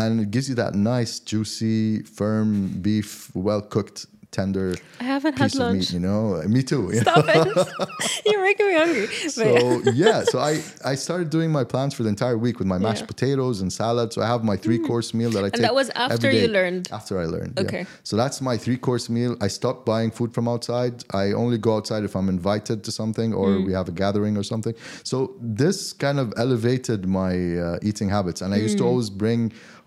and 0.00 0.20
it 0.20 0.30
gives 0.30 0.48
you 0.50 0.56
that 0.56 0.74
nice, 0.74 1.12
juicy, 1.30 2.02
firm 2.02 2.48
beef, 2.86 3.30
well 3.34 3.62
cooked, 3.62 4.06
tender 4.40 4.68
I 5.00 5.04
haven't 5.14 5.36
had 5.42 5.50
lunch. 5.54 5.76
meat. 5.78 5.88
You 5.96 6.02
know, 6.08 6.22
me 6.56 6.60
too. 6.70 6.82
you 6.94 7.00
Stop 7.06 7.24
it! 7.36 7.46
You're 8.28 8.44
making 8.50 8.66
me 8.70 8.74
hungry. 8.82 9.06
But 9.24 9.30
so 9.40 9.46
yeah, 10.02 10.18
so 10.32 10.36
I 10.50 10.52
I 10.92 10.94
started 11.06 11.28
doing 11.36 11.50
my 11.58 11.64
plans 11.72 11.92
for 11.96 12.02
the 12.06 12.12
entire 12.16 12.38
week 12.46 12.56
with 12.60 12.68
my 12.74 12.78
mashed 12.86 13.04
Yeah. 13.04 13.14
potatoes 13.14 13.56
and 13.62 13.70
salad. 13.82 14.08
So 14.14 14.18
I 14.26 14.28
have 14.34 14.42
my 14.52 14.56
three 14.64 14.80
course 14.90 15.08
meal 15.18 15.30
that 15.36 15.44
I 15.46 15.50
take. 15.50 15.62
that 15.68 15.74
was 15.82 15.88
after 16.06 16.28
you 16.40 16.48
learned? 16.58 16.82
After 16.98 17.14
I 17.24 17.26
learned. 17.34 17.52
yeah. 17.56 17.64
Okay. 17.66 17.82
So 18.10 18.12
that's 18.22 18.38
my 18.50 18.56
three 18.64 18.78
course 18.88 19.06
meal. 19.16 19.32
I 19.46 19.48
stopped 19.58 19.82
buying 19.92 20.10
food 20.18 20.30
from 20.36 20.46
outside. 20.54 20.94
I 21.22 21.24
only 21.42 21.58
go 21.66 21.70
outside 21.78 22.02
if 22.08 22.14
I'm 22.18 22.28
invited 22.38 22.78
to 22.86 22.90
something 23.00 23.30
or 23.40 23.46
Mm. 23.48 23.66
we 23.68 23.72
have 23.80 23.88
a 23.94 23.96
gathering 24.04 24.34
or 24.40 24.44
something. 24.52 24.74
So 25.10 25.16
this 25.62 25.78
kind 26.04 26.18
of 26.22 26.26
elevated 26.44 27.00
my 27.20 27.32
uh, 27.66 27.88
eating 27.88 28.08
habits, 28.16 28.40
and 28.42 28.50
I 28.56 28.58
used 28.66 28.78
to 28.82 28.84
Mm. 28.84 28.90
always 28.90 29.10
bring 29.24 29.40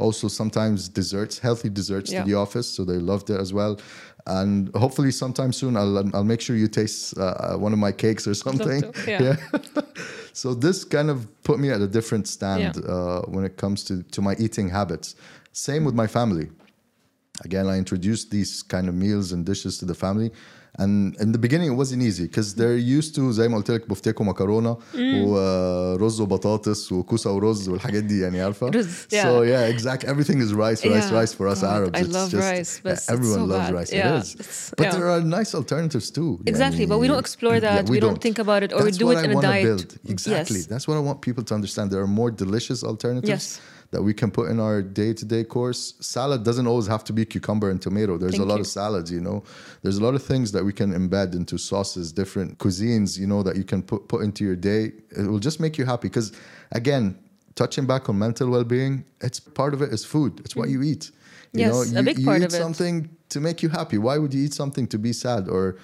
also 0.05 0.25
sometimes 0.41 0.77
desserts, 1.01 1.33
healthy 1.47 1.69
desserts 1.79 2.07
Yeah. 2.11 2.19
to 2.19 2.23
the 2.29 2.35
office, 2.45 2.67
so 2.75 2.79
they 2.91 2.99
loved 3.11 3.27
it 3.33 3.39
as 3.45 3.51
well. 3.59 3.73
And 4.27 4.69
hopefully, 4.75 5.11
sometime 5.11 5.51
soon, 5.53 5.75
I'll 5.77 5.97
I'll 6.15 6.23
make 6.23 6.41
sure 6.41 6.55
you 6.55 6.67
taste 6.67 7.17
uh, 7.17 7.57
one 7.57 7.73
of 7.73 7.79
my 7.79 7.91
cakes 7.91 8.27
or 8.27 8.33
something. 8.33 8.81
to, 8.81 8.93
yeah. 9.07 9.35
so 10.33 10.53
this 10.53 10.83
kind 10.83 11.09
of 11.09 11.25
put 11.43 11.59
me 11.59 11.69
at 11.71 11.81
a 11.81 11.87
different 11.87 12.27
stand 12.27 12.75
Yeah. 12.75 12.91
uh, 12.93 13.21
when 13.27 13.43
it 13.45 13.57
comes 13.57 13.83
to, 13.85 14.03
to 14.03 14.21
my 14.21 14.35
eating 14.39 14.69
habits. 14.69 15.15
Same 15.51 15.83
with 15.85 15.95
my 15.95 16.07
family. 16.07 16.49
again 17.45 17.67
I 17.67 17.77
introduced 17.77 18.29
these 18.31 18.63
kind 18.63 18.87
of 18.89 18.95
meals 18.95 19.31
and 19.33 19.45
dishes 19.45 19.77
to 19.79 19.85
the 19.85 19.95
family 19.95 20.29
and 20.78 21.14
in 21.24 21.30
the 21.32 21.38
beginning 21.46 21.68
it 21.72 21.76
wasn't 21.82 22.02
easy 22.02 22.24
because 22.30 22.48
they're 22.54 22.76
used 22.98 23.14
to 23.14 23.20
زي 23.30 23.48
ما 23.48 23.56
قلت 23.56 23.70
لك 23.70 23.88
بفتيك 23.88 24.20
ومكرونه 24.20 24.76
ورز 25.26 26.20
وبطاطس 26.20 26.92
وكوسه 26.92 27.32
ورز 27.32 27.68
والحاجات 27.68 28.04
دي 28.04 28.20
يعني 28.20 28.42
عارفه 28.42 28.66
رز, 28.68 28.86
yeah. 28.86 29.14
so 29.22 29.26
yeah 29.44 29.76
exact 29.76 30.04
everything 30.04 30.38
is 30.46 30.52
rice 30.52 30.84
rice 30.84 31.10
Yeah. 31.10 31.20
rice 31.20 31.32
for 31.38 31.46
us 31.52 31.60
God, 31.60 31.74
Arabs 31.76 31.98
I 31.98 32.02
It's 32.02 32.14
love 32.18 32.30
just- 32.30 32.50
rice, 32.52 32.72
but 32.84 32.92
it's 32.96 33.08
everyone 33.14 33.40
so 33.42 33.52
loves 33.54 33.68
bad. 33.68 33.74
rice 33.78 33.92
Yeah, 33.92 34.16
it 34.16 34.22
is 34.24 34.30
it's- 34.34 34.70
but 34.78 34.84
yeah. 34.86 34.94
there 34.96 35.08
are 35.14 35.20
nice 35.38 35.50
alternatives 35.60 36.08
too 36.18 36.30
Exactly, 36.52 36.84
but 36.92 36.98
we 37.02 37.06
don't 37.10 37.22
explore 37.26 37.58
that, 37.68 37.80
we 37.96 38.00
don't 38.06 38.20
think 38.26 38.38
about 38.46 38.60
it, 38.66 38.70
or 38.76 38.80
we 38.80 38.84
That's 38.84 39.00
do 39.02 39.06
what 39.10 39.16
it 39.18 39.22
I 39.22 39.26
in 39.28 39.32
a 39.34 39.38
wanna 39.38 39.52
diet. 39.54 39.66
build. 39.68 39.88
exactly 40.16 40.60
Yes. 40.62 40.70
that's 40.72 40.86
what 40.88 40.96
I 41.00 41.02
want 41.08 41.18
people 41.28 41.44
to 41.50 41.54
understand 41.58 41.84
there 41.94 42.02
are 42.06 42.12
more 42.22 42.30
delicious 42.44 42.78
alternatives 42.90 43.32
Yes. 43.36 43.46
that 43.91 44.03
we 44.03 44.13
can 44.13 44.29
put 44.31 44.49
in 44.49 44.59
our 44.59 44.81
day-to-day 44.81 45.43
course 45.43 45.95
salad 45.99 46.43
doesn't 46.43 46.67
always 46.67 46.87
have 46.87 47.03
to 47.03 47.13
be 47.13 47.25
cucumber 47.25 47.69
and 47.69 47.81
tomato. 47.81 48.17
There's 48.17 48.33
Thank 48.33 48.43
a 48.43 48.47
lot 48.47 48.55
you. 48.55 48.61
of 48.61 48.67
salads 48.67 49.11
you 49.11 49.19
know? 49.19 49.43
There's 49.81 49.97
a 49.97 50.03
lot 50.03 50.15
of 50.15 50.23
things 50.23 50.51
that 50.51 50.63
we 50.63 50.73
can 50.73 50.91
embed 50.93 51.33
into 51.33 51.57
sauces 51.57 52.11
different 52.11 52.57
cuisines 52.57 53.17
you 53.17 53.27
know 53.27 53.41
that 53.43 53.55
you 53.55 53.63
can 53.63 53.81
put 53.81 54.07
put 54.07 54.21
into 54.21 54.43
your 54.43 54.55
day. 54.55 54.91
It 55.17 55.27
will 55.27 55.39
just 55.39 55.59
make 55.59 55.77
you 55.77 55.85
happy 55.85 56.07
because 56.07 56.31
again 56.71 57.17
touching 57.55 57.85
back 57.85 58.09
on 58.09 58.17
mental 58.17 58.49
well-being 58.49 59.03
it's 59.21 59.39
part 59.39 59.73
of 59.73 59.81
it 59.81 59.91
is 59.91 60.05
food. 60.05 60.39
It's 60.45 60.55
what 60.55 60.67
mm. 60.69 60.73
you 60.73 60.83
eat. 60.83 61.11
You 61.53 61.61
Yes, 61.61 61.73
know 61.73 61.81
a 61.81 62.01
you, 62.01 62.05
big 62.05 62.19
you 62.19 62.25
part 62.25 62.41
eat 62.41 62.45
of 62.45 62.53
it. 62.53 62.57
something 62.57 63.09
to 63.29 63.39
make 63.39 63.63
you 63.63 63.69
happy. 63.69 63.97
Why 63.97 64.17
would 64.17 64.33
you 64.33 64.43
eat 64.45 64.53
something 64.53 64.87
to 64.87 64.97
be 64.99 65.13
sad 65.13 65.47
or 65.47 65.77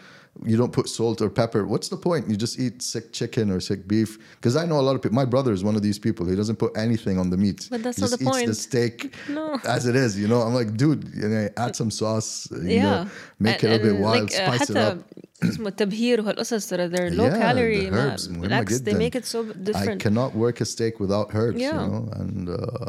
you 0.51 0.57
don't 0.57 0.73
put 0.79 0.87
salt 0.89 1.21
or 1.25 1.29
pepper 1.29 1.63
what's 1.73 1.89
the 1.95 1.97
point 1.97 2.23
you 2.31 2.37
just 2.47 2.57
eat 2.65 2.77
sick 2.93 3.07
chicken 3.19 3.47
or 3.55 3.59
sick 3.71 3.81
beef 3.93 4.11
because 4.37 4.55
i 4.63 4.65
know 4.71 4.79
a 4.83 4.87
lot 4.89 4.95
of 4.97 5.01
people 5.03 5.17
my 5.25 5.29
brother 5.35 5.53
is 5.59 5.63
one 5.71 5.77
of 5.79 5.83
these 5.89 5.99
people 6.07 6.23
he 6.33 6.37
doesn't 6.43 6.57
put 6.65 6.71
anything 6.87 7.17
on 7.23 7.27
the 7.31 7.37
meat 7.45 7.61
But 7.75 7.83
that's 7.85 7.99
he 7.99 8.03
not 8.05 8.11
just 8.11 8.19
the 8.21 8.25
eats 8.29 8.37
point. 8.37 8.47
the 8.47 8.55
steak 8.55 8.97
No. 9.39 9.45
as 9.77 9.83
it 9.91 9.97
is 10.05 10.11
you 10.23 10.29
know 10.33 10.41
i'm 10.47 10.55
like 10.61 10.71
dude 10.83 11.03
you 11.21 11.29
know 11.33 11.49
add 11.65 11.73
some 11.81 11.91
sauce 12.01 12.31
you 12.53 12.77
yeah 12.81 12.83
know 12.83 13.01
make 13.47 13.61
it 13.67 13.71
a 13.79 13.81
bit 13.87 13.97
wild 14.07 14.31
like, 14.31 14.41
uh, 14.41 14.47
spice 14.57 14.71
it 14.71 14.77
حتى 14.77 14.91
up 14.93 14.99
اسمه 15.45 15.69
التبهير 15.69 16.21
وهالقصص 16.21 16.67
ترى 16.69 16.89
they're 16.91 17.11
low 17.11 17.25
Yeah, 17.25 17.39
calorie 17.43 17.87
the 17.87 17.91
ما- 17.91 18.17
herbs 18.17 18.29
مهمة 18.29 18.41
بالعكس 18.41 18.77
they 18.77 18.81
جداً. 18.81 18.99
make 18.99 19.15
it 19.21 19.25
so 19.25 19.39
I 19.41 19.53
different 19.71 20.01
cannot 20.03 20.35
work 20.37 20.61
a 20.61 20.65
steak 20.65 21.01
without 21.01 21.35
herbs, 21.35 21.61
Yeah. 21.61 21.73
you 21.73 21.89
know, 21.91 22.09
and 22.21 22.49
uh, 22.51 22.87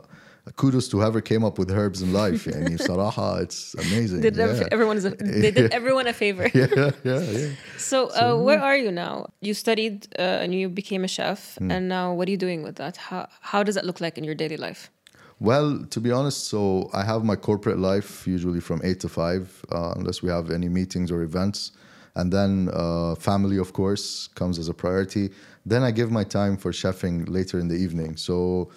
kudos 0.54 0.88
to 0.88 0.98
whoever 0.98 1.20
came 1.20 1.44
up 1.44 1.58
with 1.58 1.70
herbs 1.70 2.02
in 2.02 2.12
life. 2.12 2.46
Yeah, 2.46 2.56
and 2.56 2.78
Saraha, 2.78 3.42
it's 3.42 3.74
amazing. 3.74 4.20
Did 4.20 4.36
yeah. 4.36 4.68
everyone 4.70 4.98
a, 4.98 5.10
they 5.40 5.50
did 5.50 5.72
everyone 5.72 6.06
a 6.06 6.12
favor. 6.12 6.48
yeah, 6.54 6.90
yeah, 7.04 7.20
yeah. 7.20 7.48
So, 7.76 8.06
uh, 8.06 8.20
so 8.20 8.42
where 8.42 8.60
are 8.60 8.76
you 8.76 8.92
now? 8.92 9.26
You 9.40 9.54
studied 9.54 10.06
uh, 10.18 10.42
and 10.42 10.54
you 10.54 10.68
became 10.68 11.04
a 11.04 11.08
chef, 11.08 11.58
mm. 11.60 11.72
and 11.72 11.88
now 11.88 12.12
what 12.14 12.28
are 12.28 12.30
you 12.30 12.36
doing 12.36 12.62
with 12.62 12.76
that? 12.76 12.96
How 12.96 13.28
how 13.40 13.62
does 13.62 13.74
that 13.74 13.84
look 13.84 14.00
like 14.00 14.16
in 14.18 14.24
your 14.24 14.34
daily 14.34 14.56
life? 14.56 14.90
Well, 15.38 15.84
to 15.90 16.00
be 16.00 16.10
honest, 16.10 16.48
so 16.48 16.88
I 16.94 17.04
have 17.04 17.22
my 17.22 17.36
corporate 17.36 17.78
life 17.78 18.26
usually 18.26 18.60
from 18.60 18.80
eight 18.82 19.00
to 19.00 19.08
five, 19.08 19.62
uh, 19.70 19.92
unless 19.96 20.22
we 20.22 20.30
have 20.30 20.50
any 20.50 20.68
meetings 20.68 21.10
or 21.10 21.22
events. 21.22 21.72
And 22.14 22.32
then 22.32 22.70
uh, 22.72 23.14
family, 23.16 23.58
of 23.58 23.74
course, 23.74 24.28
comes 24.34 24.58
as 24.58 24.68
a 24.68 24.74
priority. 24.74 25.30
Then 25.66 25.82
I 25.82 25.90
give 25.90 26.10
my 26.10 26.24
time 26.24 26.56
for 26.56 26.72
chefing 26.72 27.28
later 27.28 27.58
in 27.58 27.68
the 27.68 27.74
evening. 27.74 28.16
So 28.16 28.70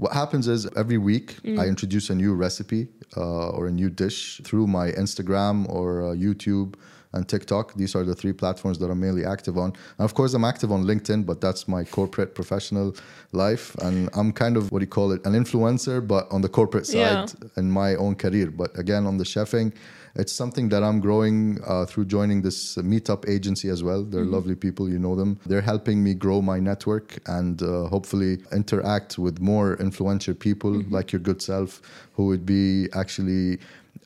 what 0.00 0.12
happens 0.12 0.48
is 0.48 0.60
every 0.82 0.98
week 1.10 1.28
I 1.60 1.64
introduce 1.74 2.06
a 2.10 2.14
new 2.14 2.32
recipe 2.46 2.82
uh, 3.16 3.50
or 3.56 3.66
a 3.66 3.70
new 3.80 3.90
dish 3.90 4.40
through 4.46 4.66
my 4.66 4.86
Instagram 4.92 5.68
or 5.68 5.86
uh, 6.02 6.06
YouTube 6.26 6.74
and 7.12 7.28
TikTok. 7.28 7.74
These 7.74 7.94
are 7.96 8.04
the 8.10 8.14
three 8.14 8.32
platforms 8.32 8.78
that 8.78 8.88
I'm 8.92 9.00
mainly 9.00 9.24
active 9.36 9.58
on. 9.58 9.70
And 9.98 10.04
of 10.08 10.14
course, 10.14 10.32
I'm 10.32 10.44
active 10.44 10.70
on 10.76 10.84
LinkedIn, 10.84 11.26
but 11.26 11.40
that's 11.40 11.66
my 11.76 11.82
corporate 11.84 12.34
professional 12.34 12.94
life. 13.32 13.74
And 13.86 14.08
I'm 14.14 14.30
kind 14.32 14.56
of 14.56 14.62
what 14.72 14.78
do 14.78 14.84
you 14.84 14.94
call 14.98 15.12
it, 15.12 15.20
an 15.26 15.34
influencer, 15.42 16.06
but 16.14 16.24
on 16.30 16.40
the 16.40 16.48
corporate 16.48 16.86
side 16.86 17.28
Yeah. 17.30 17.48
in 17.60 17.70
my 17.70 17.90
own 17.96 18.14
career. 18.14 18.48
But 18.62 18.70
again, 18.78 19.06
on 19.06 19.18
the 19.18 19.24
chefing, 19.24 19.72
it's 20.14 20.32
something 20.32 20.68
that 20.70 20.82
I'm 20.82 21.00
growing 21.00 21.60
uh, 21.66 21.86
through 21.86 22.06
joining 22.06 22.42
this 22.42 22.76
meetup 22.76 23.28
agency 23.28 23.68
as 23.68 23.82
well. 23.82 24.02
They're 24.02 24.24
lovely 24.24 24.54
people, 24.54 24.88
you 24.88 24.98
know 24.98 25.14
them. 25.14 25.38
They're 25.46 25.60
helping 25.60 26.02
me 26.02 26.14
grow 26.14 26.42
my 26.42 26.58
network 26.58 27.18
and 27.26 27.62
uh, 27.62 27.86
hopefully 27.86 28.38
interact 28.52 29.18
with 29.18 29.40
more 29.40 29.74
influential 29.76 30.34
people 30.34 30.82
like 30.90 31.12
your 31.12 31.20
good 31.20 31.40
self 31.42 31.80
who 32.14 32.26
would 32.26 32.44
be 32.44 32.88
actually 32.94 33.58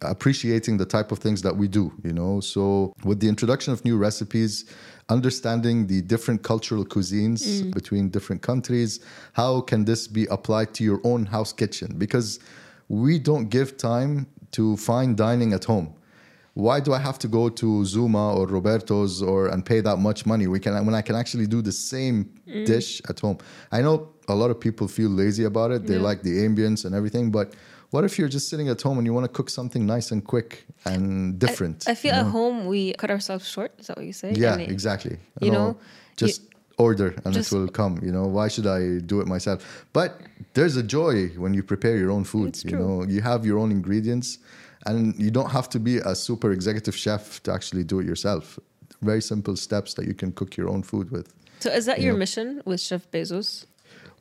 appreciating 0.02 0.76
the 0.76 0.84
type 0.84 1.12
of 1.12 1.18
things 1.18 1.42
that 1.42 1.56
we 1.56 1.68
do, 1.68 1.92
you 2.02 2.12
know. 2.12 2.40
So 2.40 2.94
with 3.04 3.20
the 3.20 3.28
introduction 3.28 3.72
of 3.72 3.84
new 3.84 3.96
recipes, 3.96 4.64
understanding 5.08 5.86
the 5.86 6.02
different 6.02 6.42
cultural 6.42 6.84
cuisines 6.84 7.72
between 7.72 8.08
different 8.10 8.42
countries, 8.42 9.00
how 9.34 9.60
can 9.60 9.84
this 9.84 10.06
be 10.06 10.26
applied 10.26 10.74
to 10.74 10.84
your 10.84 11.00
own 11.04 11.26
house 11.26 11.52
kitchen? 11.52 11.94
Because 11.96 12.40
we 12.88 13.18
don't 13.18 13.48
give 13.48 13.76
time 13.76 14.26
to 14.56 14.76
fine 14.76 15.14
dining 15.14 15.52
at 15.52 15.64
home. 15.64 15.94
Why 16.54 16.78
do 16.78 16.92
I 16.92 17.00
have 17.00 17.18
to 17.18 17.28
go 17.28 17.48
to 17.48 17.84
Zuma 17.84 18.34
or 18.34 18.46
Roberto's 18.46 19.20
or 19.22 19.48
and 19.48 19.66
pay 19.66 19.80
that 19.80 19.96
much 19.96 20.24
money? 20.24 20.46
We 20.46 20.60
can 20.60 20.72
when 20.86 20.94
I 20.94 21.02
can 21.02 21.16
actually 21.16 21.48
do 21.48 21.60
the 21.62 21.72
same 21.72 22.16
mm. 22.48 22.64
dish 22.64 23.02
at 23.08 23.18
home. 23.18 23.38
I 23.72 23.82
know 23.82 23.96
a 24.28 24.34
lot 24.34 24.50
of 24.52 24.60
people 24.60 24.86
feel 24.86 25.10
lazy 25.10 25.44
about 25.44 25.72
it. 25.72 25.86
They 25.86 25.96
yeah. 25.96 26.08
like 26.08 26.22
the 26.22 26.34
ambience 26.46 26.84
and 26.84 26.94
everything, 26.94 27.32
but 27.32 27.54
what 27.90 28.04
if 28.04 28.18
you're 28.18 28.28
just 28.28 28.48
sitting 28.48 28.68
at 28.68 28.80
home 28.80 28.98
and 28.98 29.06
you 29.06 29.12
want 29.12 29.24
to 29.24 29.32
cook 29.38 29.50
something 29.50 29.84
nice 29.84 30.12
and 30.12 30.24
quick 30.24 30.64
and 30.84 31.38
different? 31.38 31.88
I, 31.88 31.92
I 31.92 31.94
feel 31.94 32.14
you 32.14 32.22
know? 32.22 32.26
at 32.26 32.30
home 32.30 32.66
we 32.66 32.92
cut 32.94 33.10
ourselves 33.10 33.48
short. 33.48 33.72
Is 33.80 33.88
that 33.88 33.96
what 33.96 34.06
you 34.06 34.12
say? 34.12 34.32
Yeah, 34.32 34.54
I 34.54 34.56
mean, 34.58 34.70
exactly. 34.70 35.18
You 35.40 35.50
know, 35.50 35.66
know 35.70 35.78
just 36.16 36.42
you, 36.42 36.48
order 36.78 37.14
and 37.24 37.34
just- 37.34 37.52
it 37.52 37.56
will 37.56 37.68
come. 37.68 37.98
You 38.02 38.12
know, 38.12 38.26
why 38.26 38.48
should 38.48 38.66
I 38.66 38.98
do 38.98 39.20
it 39.20 39.26
myself? 39.26 39.86
But 39.92 40.20
there's 40.54 40.76
a 40.76 40.82
joy 40.82 41.28
when 41.36 41.54
you 41.54 41.62
prepare 41.62 41.96
your 41.96 42.10
own 42.10 42.24
food. 42.24 42.62
You 42.64 42.76
know, 42.78 43.04
you 43.04 43.20
have 43.22 43.44
your 43.46 43.58
own 43.58 43.70
ingredients, 43.70 44.38
and 44.86 45.14
you 45.18 45.30
don't 45.30 45.50
have 45.50 45.68
to 45.70 45.78
be 45.78 45.98
a 45.98 46.14
super 46.14 46.50
executive 46.52 46.96
chef 46.96 47.42
to 47.44 47.52
actually 47.52 47.84
do 47.84 48.00
it 48.00 48.06
yourself. 48.06 48.58
Very 49.02 49.22
simple 49.22 49.56
steps 49.56 49.94
that 49.94 50.06
you 50.06 50.14
can 50.14 50.32
cook 50.32 50.56
your 50.56 50.68
own 50.68 50.82
food 50.82 51.10
with. 51.10 51.28
so 51.60 51.70
is 51.70 51.86
that 51.86 52.00
your 52.02 52.12
Yeah. 52.12 52.18
mission 52.18 52.60
with 52.66 52.78
chef 52.80 53.10
bezos 53.10 53.64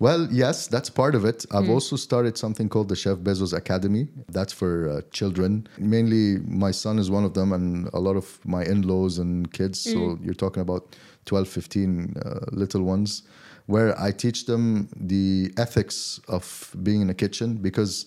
Well, 0.04 0.28
yes, 0.30 0.68
that's 0.68 0.90
part 0.90 1.16
of 1.16 1.24
it. 1.24 1.46
I've 1.50 1.70
also 1.70 1.96
started 1.96 2.38
something 2.38 2.68
called 2.68 2.90
the 2.90 2.96
Chef 3.04 3.20
Bezos 3.20 3.54
Academy. 3.54 4.10
That's 4.28 4.52
for 4.52 4.90
uh, 4.90 5.02
children. 5.12 5.66
Mainly, 5.78 6.40
my 6.46 6.72
son 6.72 7.00
is 7.00 7.10
one 7.10 7.24
of 7.24 7.34
them, 7.34 7.54
and 7.54 7.90
a 7.94 8.02
lot 8.02 8.18
of 8.18 8.26
my 8.46 8.66
in 8.66 8.82
laws 8.82 9.18
and 9.18 9.50
kids. 9.54 9.80
So 9.80 10.20
you're 10.22 10.34
talking 10.34 10.62
about 10.62 10.98
12, 11.24 11.48
15 11.48 12.16
uh, 12.18 12.40
little 12.52 12.84
ones, 12.84 13.24
where 13.68 13.98
I 13.98 14.12
teach 14.12 14.46
them 14.46 14.90
the 14.94 15.54
ethics 15.58 16.20
of 16.28 16.76
being 16.84 17.00
in 17.02 17.10
a 17.10 17.14
kitchen 17.14 17.56
because 17.56 18.06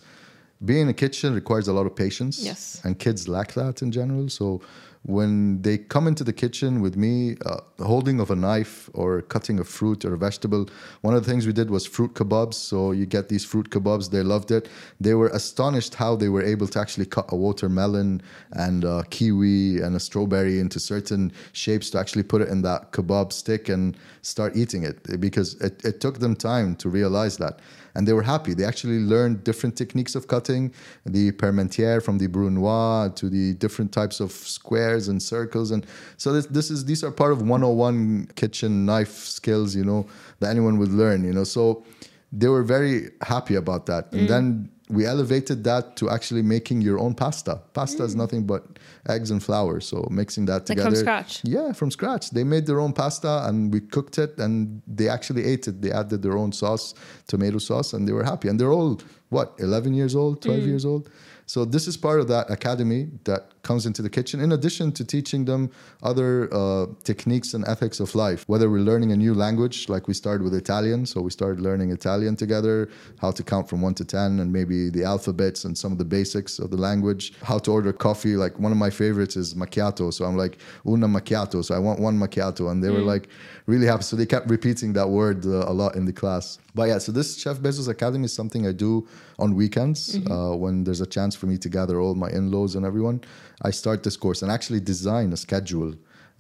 being 0.67 0.83
in 0.83 0.89
a 0.91 0.99
kitchen 1.05 1.35
requires 1.35 1.67
a 1.67 1.73
lot 1.73 1.87
of 1.87 1.97
patience. 1.97 2.45
Yes. 2.45 2.79
And 2.85 2.99
kids 2.99 3.27
lack 3.27 3.55
that 3.55 3.81
in 3.81 3.91
general. 3.91 4.29
So 4.29 4.61
when 5.07 5.63
they 5.63 5.79
come 5.79 6.09
into 6.09 6.25
the 6.25 6.33
kitchen 6.33 6.81
with 6.81 6.97
me, 6.97 7.37
uh, 7.47 7.61
holding 7.79 8.19
of 8.19 8.33
a 8.33 8.37
knife 8.37 8.91
or 8.93 9.23
cutting 9.23 9.61
a 9.61 9.65
fruit 9.65 10.05
or 10.05 10.15
a 10.15 10.19
vegetable, 10.19 10.69
one 11.03 11.15
of 11.15 11.25
the 11.25 11.31
things 11.31 11.47
we 11.47 11.53
did 11.53 11.71
was 11.71 11.87
fruit 11.87 12.15
kebabs. 12.15 12.55
So 12.55 12.91
you 12.91 13.07
get 13.07 13.29
these 13.29 13.45
fruit 13.45 13.71
kebabs. 13.71 14.11
They 14.11 14.23
loved 14.23 14.51
it. 14.51 14.69
They 15.01 15.15
were 15.15 15.29
astonished 15.29 15.95
how 15.95 16.17
they 16.17 16.29
were 16.29 16.43
able 16.43 16.67
to 16.69 16.81
actually 16.81 17.07
cut 17.07 17.27
a 17.29 17.37
watermelon 17.37 18.21
and 18.53 18.83
a 18.83 19.05
kiwi 19.11 19.81
and 19.81 19.95
a 19.95 20.01
strawberry 20.01 20.59
into 20.59 20.81
certain 20.81 21.33
shapes 21.53 21.89
to 21.91 22.01
actually 22.01 22.25
put 22.25 22.43
it 22.43 22.49
in 22.49 22.63
that 22.63 22.91
kebab 22.91 23.33
stick 23.33 23.69
and 23.69 23.97
start 24.23 24.57
eating 24.57 24.83
it 24.83 25.21
because 25.21 25.55
it, 25.61 25.85
it 25.85 26.01
took 26.01 26.19
them 26.19 26.35
time 26.35 26.75
to 26.77 26.89
realize 26.89 27.37
that 27.37 27.61
and 27.97 28.07
they 28.07 28.13
were 28.13 28.23
happy. 28.23 28.53
They 28.55 28.65
actually 28.65 29.01
learned 29.01 29.43
different 29.43 29.75
techniques 29.77 30.15
of 30.15 30.29
cutting, 30.29 30.73
the 31.05 31.33
parmentier 31.33 32.03
from 32.03 32.19
the 32.19 32.29
brunoise 32.29 33.15
to 33.17 33.31
the 33.31 33.55
different 33.55 33.91
types 33.91 34.21
of 34.21 34.31
squares 34.31 35.09
and 35.09 35.21
circles, 35.21 35.71
and 35.71 35.87
so 36.19 36.33
this, 36.33 36.47
this 36.47 36.71
is 36.71 36.85
these 36.85 37.03
are 37.03 37.11
part 37.11 37.33
of 37.33 37.41
101 37.41 38.29
kitchen 38.37 38.85
knife 38.85 39.17
skills, 39.25 39.75
you 39.75 39.85
know, 39.85 40.07
that 40.41 40.51
anyone 40.51 40.79
would 40.79 40.93
learn, 40.93 41.25
you 41.25 41.33
know. 41.33 41.45
So 41.45 41.85
they 42.31 42.49
were 42.49 42.63
very 42.63 43.11
happy 43.23 43.55
about 43.55 43.87
that, 43.87 44.13
and 44.13 44.23
mm. 44.23 44.29
then 44.29 44.71
we 44.89 45.05
elevated 45.05 45.65
that 45.65 45.97
to 45.97 46.11
actually 46.11 46.43
making 46.43 46.81
your 46.81 46.99
own 46.99 47.15
pasta. 47.15 47.61
Pasta 47.73 48.05
is 48.05 48.15
mm. 48.15 48.19
nothing 48.19 48.47
but 48.47 48.65
eggs 49.09 49.31
and 49.31 49.43
flour, 49.43 49.81
so 49.81 50.07
mixing 50.11 50.47
that 50.47 50.67
together. 50.67 50.91
Like 50.91 50.97
from 50.97 51.03
scratch? 51.03 51.41
Yeah, 51.45 51.73
from 51.73 51.91
scratch. 51.91 52.31
They 52.31 52.45
made 52.45 52.67
their 52.67 52.81
own 52.81 52.93
pasta 52.93 53.47
and 53.47 53.73
we 53.73 53.81
cooked 53.81 54.19
it 54.19 54.39
and 54.39 54.83
they 54.87 55.09
actually 55.09 55.45
ate 55.45 55.67
it. 55.67 55.83
They 55.83 55.91
added 55.91 56.23
their 56.23 56.37
own 56.37 56.53
sauce, 56.53 56.95
tomato 57.27 57.59
sauce, 57.59 57.95
and 57.95 58.07
they 58.07 58.13
were 58.13 58.25
happy. 58.25 58.49
And 58.49 58.61
they're 58.61 58.73
all, 58.73 59.01
what, 59.31 59.55
11 59.59 59.93
years 59.95 60.15
old, 60.15 60.43
12 60.43 60.61
mm. 60.61 60.67
years 60.67 60.85
old? 60.85 61.11
So 61.47 61.65
this 61.65 61.87
is 61.87 61.97
part 61.97 62.19
of 62.21 62.27
that 62.29 62.51
academy 62.51 63.09
that 63.25 63.63
comes 63.63 63.87
into 63.87 64.03
the 64.03 64.11
kitchen, 64.11 64.41
in 64.41 64.51
addition 64.53 64.91
to 64.93 65.05
teaching 65.05 65.45
them 65.45 65.71
other 66.03 66.53
uh, 66.53 66.87
techniques 67.05 67.55
and 67.55 67.67
ethics 67.67 68.01
of 68.01 68.15
life. 68.17 68.45
Whether 68.49 68.69
we're 68.69 68.81
learning 68.81 69.13
a 69.13 69.17
new 69.17 69.33
language, 69.33 69.89
like 69.89 70.09
we 70.09 70.15
started 70.15 70.43
with 70.43 70.55
Italian, 70.55 71.07
so 71.07 71.21
we 71.21 71.31
started 71.31 71.61
learning 71.61 71.91
Italian 71.93 72.35
together, 72.35 72.89
how 73.21 73.31
to 73.31 73.43
count 73.45 73.69
from 73.69 73.81
one 73.81 73.95
to 73.95 74.05
10, 74.05 74.41
and 74.41 74.53
maybe 74.53 74.91
the 74.91 75.05
alphabets 75.05 75.65
and 75.65 75.79
some 75.79 75.93
of 75.93 75.99
the 75.99 76.05
basics 76.05 76.59
of 76.59 76.71
the 76.71 76.77
language, 76.77 77.33
how 77.43 77.59
to 77.59 77.71
order 77.71 77.93
coffee. 77.93 78.37
Like 78.37 78.59
one 78.59 78.73
of 78.73 78.79
my 78.79 78.91
favorites 78.91 79.37
is 79.37 79.55
macchiato. 79.55 80.13
So 80.13 80.25
I'm 80.25 80.37
like, 80.37 80.59
una 80.87 81.07
macchiato. 81.07 81.65
So 81.65 81.75
I 81.77 81.79
want 81.79 82.01
one 82.01 82.19
macchiato. 82.19 82.73
And 82.73 82.83
they 82.83 82.91
were 82.91 82.99
like 83.15 83.29
really 83.67 83.87
happy. 83.87 84.03
So 84.03 84.17
they 84.17 84.27
kept 84.27 84.51
repeating 84.51 84.93
that 84.95 85.09
word 85.09 85.47
uh, 85.47 85.65
a 85.67 85.73
lot 85.73 85.95
in 85.95 86.07
the 86.07 86.13
class. 86.13 86.59
But 86.75 86.89
yeah, 86.89 86.99
so 86.99 87.11
this 87.11 87.39
Chef 87.39 87.59
Bezos 87.59 87.89
Academy 87.89 88.25
is 88.25 88.35
something 88.35 88.67
I 88.67 88.73
do 88.73 89.07
on 89.39 89.55
weekends 89.55 90.19
uh, 90.31 90.51
when 90.55 90.85
there's 90.85 91.01
a 91.01 91.07
chance 91.07 91.36
for 91.37 91.47
me 91.47 91.59
to 91.59 91.69
gather 91.69 92.01
all 92.01 92.15
my 92.15 92.31
in-laws 92.31 92.75
and 92.75 92.85
everyone. 92.85 93.21
I 93.63 93.71
start 93.71 94.03
this 94.03 94.17
course 94.17 94.43
and 94.43 94.51
actually 94.51 94.81
design 94.81 95.33
a 95.33 95.37
schedule 95.37 95.95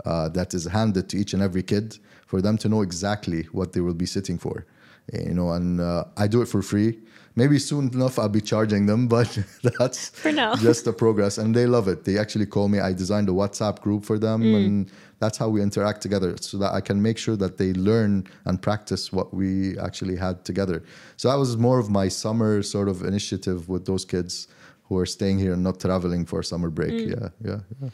uh, 0.04 0.28
that 0.30 0.54
is 0.54 0.64
handed 0.66 1.08
to 1.10 1.16
each 1.16 1.32
and 1.32 1.42
every 1.42 1.62
kid 1.62 1.98
for 2.26 2.42
them 2.42 2.58
to 2.58 2.68
know 2.68 2.82
exactly 2.82 3.42
what 3.52 3.72
they 3.72 3.80
will 3.80 3.94
be 3.94 4.06
sitting 4.06 4.38
for. 4.38 4.66
You 5.12 5.34
know, 5.34 5.50
and 5.50 5.80
uh, 5.80 6.04
I 6.16 6.26
do 6.26 6.42
it 6.42 6.46
for 6.46 6.62
free. 6.62 6.98
Maybe 7.36 7.58
soon 7.58 7.92
enough 7.92 8.18
I'll 8.18 8.28
be 8.28 8.40
charging 8.40 8.86
them, 8.86 9.08
but 9.16 9.38
that's 9.78 10.08
For 10.08 10.32
now. 10.32 10.54
just 10.68 10.84
the 10.84 10.92
progress. 10.92 11.38
And 11.38 11.54
they 11.54 11.66
love 11.66 11.86
it. 11.86 12.04
They 12.04 12.18
actually 12.18 12.46
call 12.46 12.68
me. 12.68 12.80
I 12.80 12.92
designed 12.92 13.28
a 13.28 13.32
WhatsApp 13.32 13.80
group 13.80 14.04
for 14.04 14.18
them, 14.18 14.42
and 14.42 14.90
that's 15.20 15.38
how 15.38 15.48
we 15.48 15.62
interact 15.62 16.00
together, 16.00 16.36
so 16.40 16.58
that 16.58 16.72
I 16.72 16.80
can 16.80 17.00
make 17.00 17.18
sure 17.18 17.36
that 17.36 17.56
they 17.56 17.72
learn 17.72 18.26
and 18.46 18.60
practice 18.60 19.12
what 19.12 19.32
we 19.32 19.78
actually 19.78 20.16
had 20.16 20.44
together. 20.44 20.82
So 21.16 21.28
that 21.30 21.36
was 21.36 21.56
more 21.56 21.78
of 21.78 21.88
my 21.88 22.08
summer 22.08 22.62
sort 22.62 22.88
of 22.88 23.02
initiative 23.02 23.68
with 23.68 23.86
those 23.86 24.04
kids 24.04 24.48
who 24.88 24.96
are 24.98 25.06
staying 25.06 25.38
here 25.38 25.52
and 25.52 25.62
not 25.62 25.80
traveling 25.80 26.24
for 26.24 26.42
summer 26.42 26.70
break. 26.70 26.92
Mm. 26.92 27.10
Yeah, 27.10 27.28
yeah, 27.44 27.60
yeah. 27.82 27.88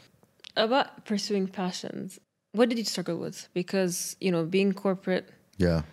About 0.55 1.05
pursuing 1.05 1.47
passions, 1.47 2.19
what 2.51 2.69
did 2.69 2.77
you 2.77 2.83
struggle 2.85 3.17
with? 3.17 3.49
Because, 3.53 4.15
you 4.21 4.31
know, 4.31 4.45
being 4.45 4.73
corporate 4.73 5.29
Yeah. 5.57 5.81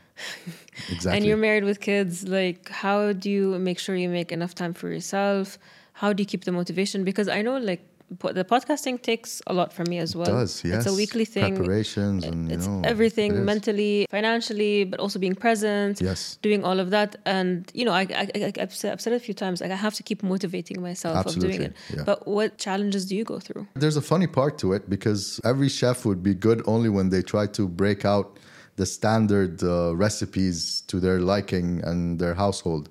Exactly. 0.91 1.17
and 1.17 1.25
you're 1.27 1.39
married 1.39 1.65
with 1.65 1.81
kids, 1.81 2.29
like, 2.29 2.69
how 2.69 3.13
do 3.13 3.31
you 3.31 3.59
make 3.59 3.79
sure 3.79 3.95
you 3.97 4.09
make 4.09 4.33
enough 4.33 4.55
time 4.55 4.75
for 4.75 4.89
yourself? 4.89 5.59
How 5.95 6.13
do 6.13 6.23
you 6.23 6.27
keep 6.27 6.45
the 6.45 6.53
motivation? 6.53 7.05
Because 7.05 7.29
I 7.29 7.41
know, 7.43 7.57
like, 7.57 7.83
the 8.11 8.45
podcasting 8.45 9.01
takes 9.01 9.41
a 9.47 9.55
lot 9.55 9.73
from 9.73 9.89
me 9.89 9.99
as 9.99 10.17
well. 10.17 10.27
does, 10.27 10.65
yes. 10.65 10.85
It's 10.85 10.93
a 10.93 10.97
weekly 10.97 11.25
thing. 11.25 11.57
Preparations 11.57 12.25
and, 12.25 12.51
you 12.51 12.57
it's 12.57 12.67
know, 12.67 12.83
everything 12.85 13.33
it 13.33 13.45
mentally, 13.45 14.07
financially, 14.11 14.85
but 14.85 14.99
also 14.99 15.19
being 15.19 15.35
present. 15.35 16.01
Yes. 16.01 16.39
Doing 16.43 16.65
all 16.65 16.81
of 16.81 16.91
that, 16.91 17.17
and 17.25 17.71
you 17.73 17.85
know, 17.85 17.93
I, 17.93 18.03
I, 18.03 18.29
I 18.35 18.53
I've, 18.61 18.75
said, 18.75 18.93
I've 18.93 19.01
said 19.01 19.13
it 19.13 19.17
a 19.17 19.21
few 19.21 19.35
times. 19.35 19.61
Like 19.61 19.71
I 19.71 19.77
have 19.77 19.95
to 19.95 20.03
keep 20.03 20.23
motivating 20.23 20.83
myself 20.83 21.27
of 21.27 21.39
doing 21.39 21.63
it. 21.63 21.77
yeah. 21.95 22.03
But 22.05 22.27
what 22.27 22.59
challenges 22.59 23.07
do 23.07 23.15
you 23.15 23.25
go 23.25 23.39
through? 23.39 23.67
There's 23.75 23.97
a 23.97 24.03
funny 24.03 24.27
part 24.27 24.59
to 24.59 24.73
it 24.73 24.91
because 24.91 25.41
every 25.45 25.69
chef 25.69 26.05
would 26.05 26.23
be 26.23 26.35
good 26.35 26.63
only 26.67 26.89
when 26.89 27.11
they 27.11 27.23
try 27.23 27.47
to 27.47 27.69
break 27.69 28.05
out 28.05 28.39
the 28.77 28.87
standard 28.87 29.63
uh, 29.63 29.95
recipes 29.95 30.83
to 30.89 30.99
their 31.01 31.21
liking 31.21 31.81
and 31.85 32.19
their 32.19 32.35
household. 32.35 32.89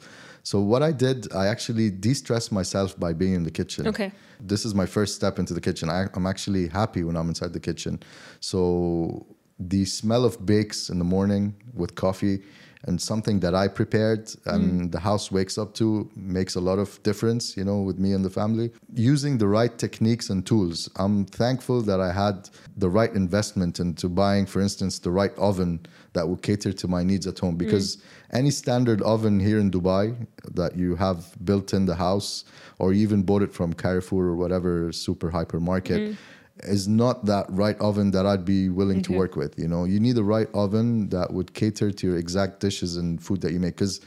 So 0.49 0.59
what 0.59 0.81
I 0.81 0.91
did, 0.91 1.31
I 1.31 1.45
actually 1.45 1.91
de-stressed 1.91 2.51
myself 2.51 2.99
by 2.99 3.13
being 3.13 3.35
in 3.35 3.43
the 3.43 3.51
kitchen. 3.51 3.87
Okay. 3.87 4.11
This 4.39 4.65
is 4.65 4.73
my 4.73 4.87
first 4.87 5.13
step 5.13 5.37
into 5.37 5.53
the 5.53 5.61
kitchen. 5.61 5.91
I, 5.91 6.07
I'm 6.15 6.25
actually 6.25 6.69
happy 6.69 7.03
when 7.03 7.15
I'm 7.15 7.29
inside 7.29 7.53
the 7.53 7.59
kitchen. 7.59 8.01
So 8.39 9.27
the 9.59 9.85
smell 9.85 10.25
of 10.25 10.43
bakes 10.47 10.89
in 10.89 10.97
the 10.97 11.05
morning 11.05 11.53
with 11.75 11.93
coffee 11.93 12.41
and 12.85 12.99
something 12.99 13.41
that 13.41 13.53
I 13.53 13.67
prepared 13.67 14.33
and 14.45 14.63
mm. 14.63 14.91
the 14.91 14.99
house 14.99 15.31
wakes 15.31 15.59
up 15.59 15.75
to 15.75 16.09
makes 16.15 16.55
a 16.55 16.61
lot 16.61 16.79
of 16.79 17.01
difference, 17.03 17.55
you 17.55 17.63
know, 17.63 17.81
with 17.81 17.99
me 17.99 18.13
and 18.13 18.25
the 18.25 18.29
family. 18.31 18.71
Using 18.95 19.37
the 19.37 19.47
right 19.47 19.77
techniques 19.77 20.31
and 20.31 20.43
tools. 20.43 20.89
I'm 20.95 21.25
thankful 21.25 21.83
that 21.83 21.99
I 22.01 22.11
had 22.11 22.49
the 22.75 22.89
right 22.89 23.13
investment 23.13 23.79
into 23.79 24.09
buying, 24.09 24.47
for 24.47 24.61
instance, 24.61 24.97
the 24.97 25.11
right 25.11 25.35
oven 25.37 25.85
that 26.13 26.27
will 26.27 26.37
cater 26.37 26.73
to 26.73 26.87
my 26.87 27.03
needs 27.03 27.27
at 27.27 27.39
home 27.39 27.55
mm. 27.55 27.59
because 27.59 27.97
any 28.31 28.51
standard 28.51 29.01
oven 29.01 29.39
here 29.39 29.59
in 29.59 29.71
Dubai 29.71 30.15
that 30.51 30.75
you 30.75 30.95
have 30.95 31.33
built 31.43 31.73
in 31.73 31.85
the 31.85 31.95
house 31.95 32.45
or 32.79 32.93
even 32.93 33.23
bought 33.23 33.41
it 33.41 33.53
from 33.53 33.73
Carrefour 33.73 34.25
or 34.25 34.35
whatever 34.35 34.91
super 34.91 35.31
hypermarket 35.31 35.99
mm. 35.99 36.17
is 36.63 36.87
not 36.87 37.25
that 37.25 37.45
right 37.49 37.79
oven 37.79 38.11
that 38.11 38.25
I'd 38.25 38.45
be 38.45 38.69
willing 38.69 39.01
to 39.03 39.09
mm-hmm. 39.09 39.19
work 39.19 39.35
with. 39.35 39.57
You 39.57 39.67
know, 39.67 39.85
you 39.85 39.99
need 39.99 40.15
the 40.15 40.23
right 40.23 40.47
oven 40.53 41.09
that 41.09 41.33
would 41.33 41.53
cater 41.53 41.91
to 41.91 42.07
your 42.07 42.17
exact 42.17 42.59
dishes 42.59 42.97
and 42.97 43.21
food 43.21 43.41
that 43.41 43.51
you 43.51 43.59
make. 43.59 43.75
Because 43.75 44.01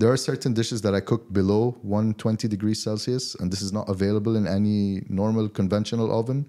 there 0.00 0.10
are 0.10 0.16
certain 0.16 0.54
dishes 0.54 0.80
that 0.80 0.94
I 0.94 1.00
cook 1.00 1.30
below 1.30 1.76
120 1.82 2.48
degrees 2.48 2.82
Celsius, 2.82 3.34
and 3.34 3.52
this 3.52 3.60
is 3.60 3.70
not 3.70 3.86
available 3.86 4.34
in 4.34 4.46
any 4.46 5.02
normal 5.10 5.46
conventional 5.46 6.18
oven. 6.18 6.48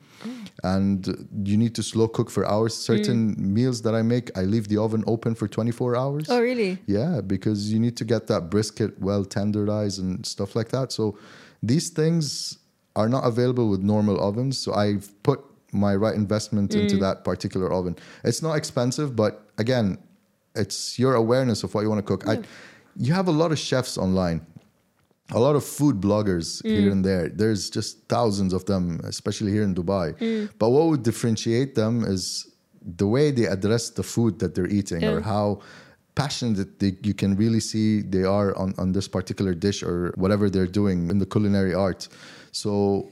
And 0.63 1.27
you 1.43 1.58
need 1.58 1.75
to 1.75 1.84
slow 1.84 2.08
cook 2.08 2.29
for 2.29 2.48
hours. 2.48 2.74
Mm. 2.74 2.86
Certain 2.91 3.53
meals 3.53 3.81
that 3.81 3.93
I 3.93 4.03
make, 4.03 4.36
I 4.38 4.43
leave 4.43 4.70
the 4.70 4.77
oven 4.77 5.03
open 5.05 5.36
for 5.36 5.50
24 5.50 5.98
hours. 5.98 6.27
Oh, 6.29 6.39
really? 6.39 6.77
Yeah, 6.86 7.20
because 7.20 7.74
you 7.74 7.79
need 7.79 7.98
to 7.98 8.05
get 8.05 8.27
that 8.27 8.50
brisket 8.50 8.98
well 9.01 9.25
tenderized 9.25 10.00
and 10.00 10.25
stuff 10.25 10.55
like 10.55 10.70
that. 10.70 10.93
So 10.93 11.17
these 11.62 11.89
things 11.89 12.58
are 12.96 13.10
not 13.10 13.25
available 13.25 13.70
with 13.70 13.81
normal 13.81 14.17
ovens. 14.22 14.58
So 14.60 14.74
I've 14.74 15.12
put 15.24 15.44
my 15.74 15.94
right 15.94 16.16
investment 16.16 16.72
mm. 16.72 16.83
into 16.83 16.96
that 16.98 17.25
particular 17.25 17.74
oven. 17.74 17.98
It's 18.24 18.42
not 18.42 18.53
expensive, 18.53 19.14
but 19.14 19.44
again, 19.57 19.98
it's 20.55 20.98
your 20.98 21.16
awareness 21.16 21.64
of 21.64 21.74
what 21.74 21.81
you 21.81 21.90
want 21.90 22.05
to 22.05 22.18
cook. 22.18 22.27
I, 22.29 22.44
you 22.95 23.13
have 23.13 23.27
a 23.27 23.31
lot 23.31 23.51
of 23.51 23.59
chefs 23.59 23.97
online. 23.97 24.45
A 25.33 25.39
lot 25.39 25.55
of 25.55 25.63
food 25.63 26.01
bloggers 26.01 26.61
here 26.65 26.89
mm. 26.89 26.91
and 26.91 27.05
there. 27.05 27.29
There's 27.29 27.69
just 27.69 28.05
thousands 28.09 28.51
of 28.51 28.65
them, 28.65 28.99
especially 29.05 29.51
here 29.53 29.63
in 29.63 29.73
Dubai. 29.73 30.17
Mm. 30.17 30.49
But 30.59 30.71
what 30.71 30.87
would 30.87 31.03
differentiate 31.03 31.73
them 31.75 32.03
is 32.03 32.51
the 32.81 33.07
way 33.07 33.31
they 33.31 33.45
address 33.45 33.91
the 33.91 34.03
food 34.03 34.39
that 34.39 34.55
they're 34.55 34.67
eating 34.67 35.05
or 35.05 35.21
how 35.21 35.61
passionate 36.15 36.79
they, 36.79 36.97
you 37.03 37.13
can 37.13 37.35
really 37.35 37.59
see 37.59 38.01
they 38.01 38.23
are 38.23 38.57
on, 38.57 38.73
on 38.77 38.91
this 38.91 39.07
particular 39.07 39.53
dish 39.53 39.83
or 39.83 40.13
whatever 40.17 40.49
they're 40.49 40.67
doing 40.67 41.09
in 41.09 41.17
the 41.17 41.25
culinary 41.25 41.73
art. 41.73 42.07
So, 42.51 43.09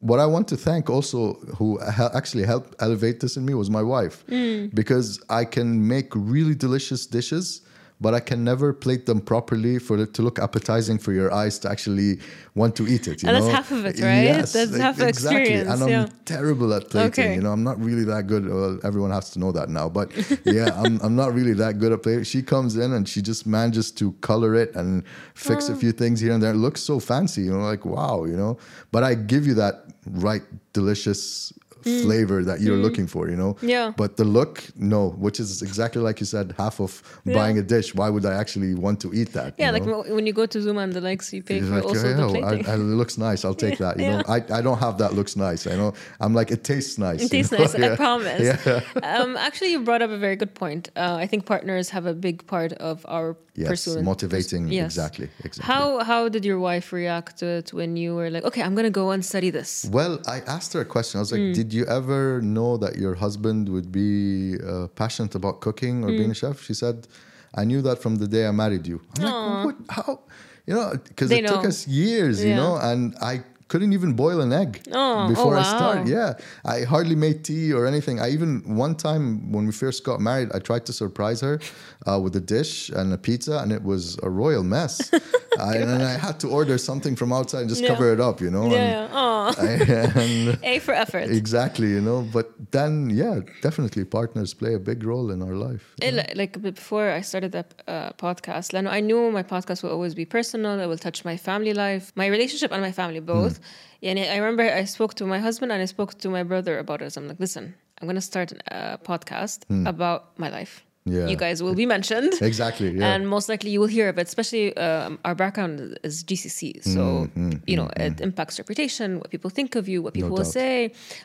what 0.00 0.20
I 0.20 0.26
want 0.26 0.46
to 0.48 0.56
thank 0.56 0.90
also, 0.90 1.34
who 1.58 1.80
actually 1.80 2.44
helped 2.44 2.74
elevate 2.80 3.20
this 3.20 3.36
in 3.36 3.44
me, 3.44 3.54
was 3.54 3.70
my 3.70 3.82
wife, 3.82 4.24
mm. 4.26 4.74
because 4.74 5.22
I 5.28 5.44
can 5.44 5.86
make 5.86 6.08
really 6.14 6.54
delicious 6.54 7.06
dishes. 7.06 7.62
But 7.98 8.12
I 8.12 8.20
can 8.20 8.44
never 8.44 8.74
plate 8.74 9.06
them 9.06 9.20
properly 9.22 9.78
for 9.78 9.96
it 9.98 10.12
to 10.14 10.22
look 10.22 10.38
appetizing 10.38 10.98
for 10.98 11.12
your 11.14 11.32
eyes 11.32 11.58
to 11.60 11.70
actually 11.70 12.18
want 12.54 12.76
to 12.76 12.86
eat 12.86 13.08
it. 13.08 13.22
You 13.22 13.28
And 13.30 13.36
that's 13.36 13.46
know? 13.46 13.52
half 13.52 13.70
of 13.70 13.86
it, 13.86 13.98
right? 14.00 14.32
That's 14.36 14.52
half 14.76 14.96
the 14.98 15.08
exactly. 15.08 15.40
experience, 15.40 15.70
And 15.70 15.82
I'm 15.82 15.88
yeah. 15.88 16.06
terrible 16.26 16.74
at 16.74 16.90
plating. 16.90 17.24
Okay. 17.24 17.34
You 17.36 17.40
know, 17.40 17.52
I'm 17.52 17.64
not 17.64 17.80
really 17.82 18.04
that 18.04 18.26
good. 18.26 18.46
Well, 18.48 18.78
everyone 18.84 19.12
has 19.12 19.30
to 19.30 19.38
know 19.38 19.50
that 19.52 19.70
now. 19.70 19.88
But 19.88 20.12
yeah, 20.44 20.78
I'm, 20.78 21.00
I'm 21.00 21.16
not 21.16 21.32
really 21.32 21.54
that 21.54 21.78
good 21.78 21.90
at 21.92 22.02
plating. 22.02 22.24
She 22.24 22.42
comes 22.42 22.76
in 22.76 22.92
and 22.92 23.08
she 23.08 23.22
just 23.22 23.46
manages 23.46 23.90
to 23.92 24.12
color 24.20 24.54
it 24.54 24.74
and 24.76 25.02
fix 25.34 25.70
Oh. 25.70 25.72
a 25.72 25.76
few 25.76 25.92
things 25.92 26.20
here 26.20 26.32
and 26.32 26.42
there. 26.42 26.50
It 26.52 26.56
looks 26.58 26.82
so 26.82 27.00
fancy, 27.00 27.42
you 27.42 27.52
know, 27.52 27.60
like 27.60 27.86
wow, 27.86 28.24
you 28.26 28.36
know. 28.36 28.58
But 28.92 29.04
I 29.04 29.14
give 29.14 29.46
you 29.46 29.54
that 29.54 29.86
right, 30.06 30.42
delicious 30.74 31.50
flavor 31.86 32.42
that 32.44 32.60
you're 32.60 32.76
looking 32.86 33.06
for, 33.06 33.22
you 33.30 33.36
know. 33.36 33.54
Mm. 33.54 33.68
Yeah. 33.68 33.92
But 33.96 34.16
the 34.16 34.24
look, 34.24 34.64
no, 34.76 35.10
which 35.24 35.38
is 35.40 35.62
exactly 35.62 36.02
like 36.02 36.18
you 36.20 36.26
said, 36.26 36.46
half 36.58 36.80
of 36.80 36.92
Yeah. 37.24 37.34
buying 37.34 37.56
a 37.58 37.62
dish. 37.62 37.94
Why 37.94 38.08
would 38.10 38.26
I 38.26 38.34
actually 38.42 38.74
want 38.74 38.98
to 39.04 39.08
eat 39.14 39.32
that? 39.38 39.54
Yeah, 39.58 39.70
like 39.70 39.84
know? 39.86 40.02
when 40.16 40.26
you 40.26 40.32
go 40.32 40.46
to 40.46 40.58
Zuma 40.60 40.80
and 40.86 40.92
the 40.92 41.00
likes, 41.00 41.32
you 41.32 41.42
pay 41.42 41.60
like, 41.60 41.84
also 41.84 42.08
yeah, 42.08 42.14
the 42.14 42.28
plating. 42.28 42.66
I- 42.66 42.74
it 42.74 42.78
looks 43.02 43.16
nice. 43.28 43.44
I'll 43.44 43.54
take 43.66 43.78
that. 43.84 43.94
You 44.00 44.08
know, 44.10 44.22
I, 44.36 44.36
I 44.58 44.60
don't 44.66 44.78
have 44.86 44.98
that 44.98 45.12
looks 45.14 45.36
nice. 45.36 45.66
I 45.66 45.76
know. 45.76 45.90
I'm 46.20 46.34
like 46.34 46.50
it 46.56 46.62
tastes 46.64 46.98
nice. 46.98 47.22
It 47.24 47.30
tastes 47.30 47.52
know? 47.52 47.58
nice, 47.58 47.74
I 47.74 47.96
promise. 48.06 48.42
Yeah. 48.42 48.80
um, 49.02 49.36
actually, 49.36 49.70
you 49.72 49.80
brought 49.88 50.02
up 50.02 50.10
a 50.10 50.18
very 50.26 50.36
good 50.42 50.54
point. 50.54 50.90
Uh, 50.96 51.16
I 51.24 51.26
think 51.30 51.46
partners 51.46 51.90
have 51.90 52.06
a 52.06 52.14
big 52.14 52.46
part 52.46 52.72
of 52.90 53.04
our 53.16 53.36
Yes, 53.58 53.68
pursuit. 53.70 54.04
motivating. 54.04 54.68
Yes. 54.68 54.84
Exactly. 54.84 55.28
Exactly. 55.42 55.64
How 55.72 56.04
how 56.10 56.28
did 56.34 56.44
your 56.44 56.58
wife 56.58 56.92
react 56.92 57.38
to 57.40 57.46
it 57.58 57.72
when 57.72 57.96
you 57.96 58.10
were 58.18 58.28
like, 58.34 58.44
okay, 58.48 58.62
I'm 58.66 58.74
gonna 58.78 58.90
go 59.02 59.06
and 59.14 59.24
study 59.24 59.48
this? 59.58 59.70
Well, 59.98 60.14
I 60.26 60.38
asked 60.56 60.74
her 60.74 60.80
a 60.82 60.84
question. 60.96 61.14
I 61.18 61.22
was 61.22 61.32
like, 61.32 61.40
Mm. 61.46 61.54
"Did 61.60 61.68
you 61.72 61.75
ever 61.84 62.40
know 62.40 62.76
that 62.78 62.96
your 62.96 63.14
husband 63.14 63.68
would 63.68 63.90
be 63.92 64.56
uh, 64.60 64.86
passionate 64.94 65.34
about 65.34 65.60
cooking 65.60 66.04
or 66.04 66.10
Mm. 66.12 66.16
being 66.16 66.30
a 66.30 66.34
chef?" 66.34 66.62
She 66.62 66.74
said, 66.74 67.06
"I 67.54 67.64
knew 67.64 67.82
that 67.82 67.98
from 68.02 68.16
the 68.16 68.26
day 68.28 68.46
I 68.46 68.52
married 68.52 68.86
you." 68.86 69.00
I'm 69.16 69.22
like, 69.24 69.64
"What? 69.64 69.76
How?" 69.90 70.20
You 70.66 70.74
know, 70.74 70.92
because 71.08 71.30
it 71.30 71.46
took 71.46 71.64
us 71.64 71.86
years. 71.86 72.44
You 72.44 72.54
know, 72.54 72.76
and 72.76 73.14
I 73.20 73.42
couldn't 73.68 73.92
even 73.92 74.12
boil 74.14 74.40
an 74.40 74.52
egg 74.52 74.82
Oh, 74.92 75.26
before 75.26 75.54
oh, 75.56 75.60
I 75.60 75.64
started. 75.76 76.06
Yeah, 76.08 76.34
I 76.64 76.82
hardly 76.82 77.16
made 77.16 77.42
tea 77.44 77.72
or 77.72 77.84
anything. 77.86 78.20
I 78.20 78.30
even 78.30 78.50
one 78.76 78.94
time 78.94 79.24
when 79.54 79.66
we 79.66 79.72
first 79.72 80.04
got 80.04 80.20
married, 80.20 80.48
I 80.54 80.58
tried 80.60 80.84
to 80.86 80.92
surprise 80.92 81.40
her 81.40 81.58
uh, 82.06 82.18
with 82.24 82.34
a 82.36 82.40
dish 82.40 82.90
and 82.90 83.12
a 83.12 83.18
pizza, 83.18 83.58
and 83.62 83.72
it 83.72 83.82
was 83.82 84.18
a 84.22 84.30
royal 84.30 84.62
mess. 84.62 85.10
I, 85.70 85.76
and 85.76 86.02
I 86.02 86.16
had 86.26 86.38
to 86.40 86.48
order 86.48 86.78
something 86.78 87.16
from 87.16 87.32
outside 87.32 87.60
and 87.60 87.68
just 87.68 87.82
Yeah. 87.82 87.88
cover 87.92 88.12
it 88.12 88.20
up. 88.20 88.40
You 88.40 88.50
know. 88.50 88.66
Yeah. 88.70 89.06
And, 89.58 90.58
A 90.64 90.78
for 90.80 90.92
effort. 90.92 91.30
exactly 91.30 91.88
you 91.88 92.00
know 92.00 92.20
but 92.36 92.46
then 92.72 93.10
yeah 93.10 93.40
definitely 93.62 94.04
partners 94.04 94.54
play 94.54 94.74
a 94.74 94.78
big 94.78 95.04
role 95.04 95.30
in 95.30 95.40
our 95.42 95.54
life 95.54 95.94
like 96.34 96.60
before 96.60 97.08
I 97.10 97.20
started 97.20 97.52
that 97.52 97.68
uh, 97.86 98.10
podcast, 98.24 98.72
Lano, 98.74 98.90
I 98.90 99.00
knew 99.00 99.30
my 99.30 99.42
podcast 99.42 99.82
will 99.82 99.90
always 99.90 100.14
be 100.14 100.24
personal. 100.24 100.78
It 100.80 100.86
will 100.86 100.98
touch 100.98 101.24
my 101.24 101.36
family 101.36 101.72
life, 101.72 102.12
my 102.16 102.26
relationship, 102.26 102.70
and 102.72 102.82
my 102.82 102.92
family 102.92 103.20
both. 103.20 103.58
Hmm. 103.58 104.08
And 104.08 104.18
I 104.18 104.36
remember 104.36 104.62
I 104.82 104.84
spoke 104.84 105.14
to 105.14 105.24
my 105.26 105.38
husband 105.38 105.70
and 105.72 105.80
I 105.80 105.86
spoke 105.86 106.12
to 106.18 106.28
my 106.28 106.42
brother 106.42 106.78
about 106.78 107.00
it. 107.02 107.10
So 107.12 107.20
I'm 107.20 107.28
like, 107.28 107.40
listen, 107.40 107.74
I'm 108.00 108.06
gonna 108.08 108.20
start 108.20 108.52
a 108.70 108.98
podcast 109.10 109.58
about 109.92 110.38
my 110.38 110.50
life. 110.50 110.84
Yeah. 111.08 111.28
you 111.30 111.36
guys 111.36 111.58
will 111.64 111.74
be 111.82 111.86
mentioned. 111.96 112.32
exactly 112.52 112.88
yeah 112.98 113.14
And 113.14 113.20
most 113.36 113.46
likely 113.52 113.70
you 113.74 113.80
will 113.82 113.92
hear 113.98 114.08
of 114.12 114.16
it, 114.18 114.26
especially 114.32 114.66
um, 114.86 115.12
our 115.28 115.34
background 115.44 115.74
is 116.08 116.14
GCC. 116.28 116.60
So, 116.94 117.02
Hmm, 117.36 117.52
you 117.70 117.76
know, 117.80 117.88
it 118.06 118.20
impacts 118.28 118.54
reputation, 118.62 119.08
what 119.20 119.28
people 119.34 119.50
think 119.58 119.70
of 119.80 119.84
you, 119.92 119.98
what 120.04 120.12
people 120.18 120.30
will 120.36 120.48
doubt. 120.50 120.60
say, 120.60 120.76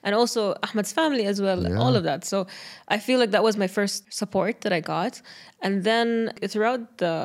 and 0.06 0.12
also 0.20 0.42
Ahmed's 0.66 0.94
family 1.02 1.26
as 1.32 1.38
well, 1.46 1.60
Yeah. 1.64 1.84
all 1.84 1.96
of 2.00 2.04
that. 2.10 2.20
So 2.32 2.38
I 2.96 2.98
feel 3.08 3.18
like 3.22 3.32
that 3.36 3.44
was 3.50 3.56
my 3.64 3.70
first 3.78 3.98
support 4.22 4.54
that 4.64 4.74
I 4.80 4.82
got. 4.96 5.14
And 5.66 5.74
then 5.90 6.08
throughout 6.54 6.82
the 7.04 7.16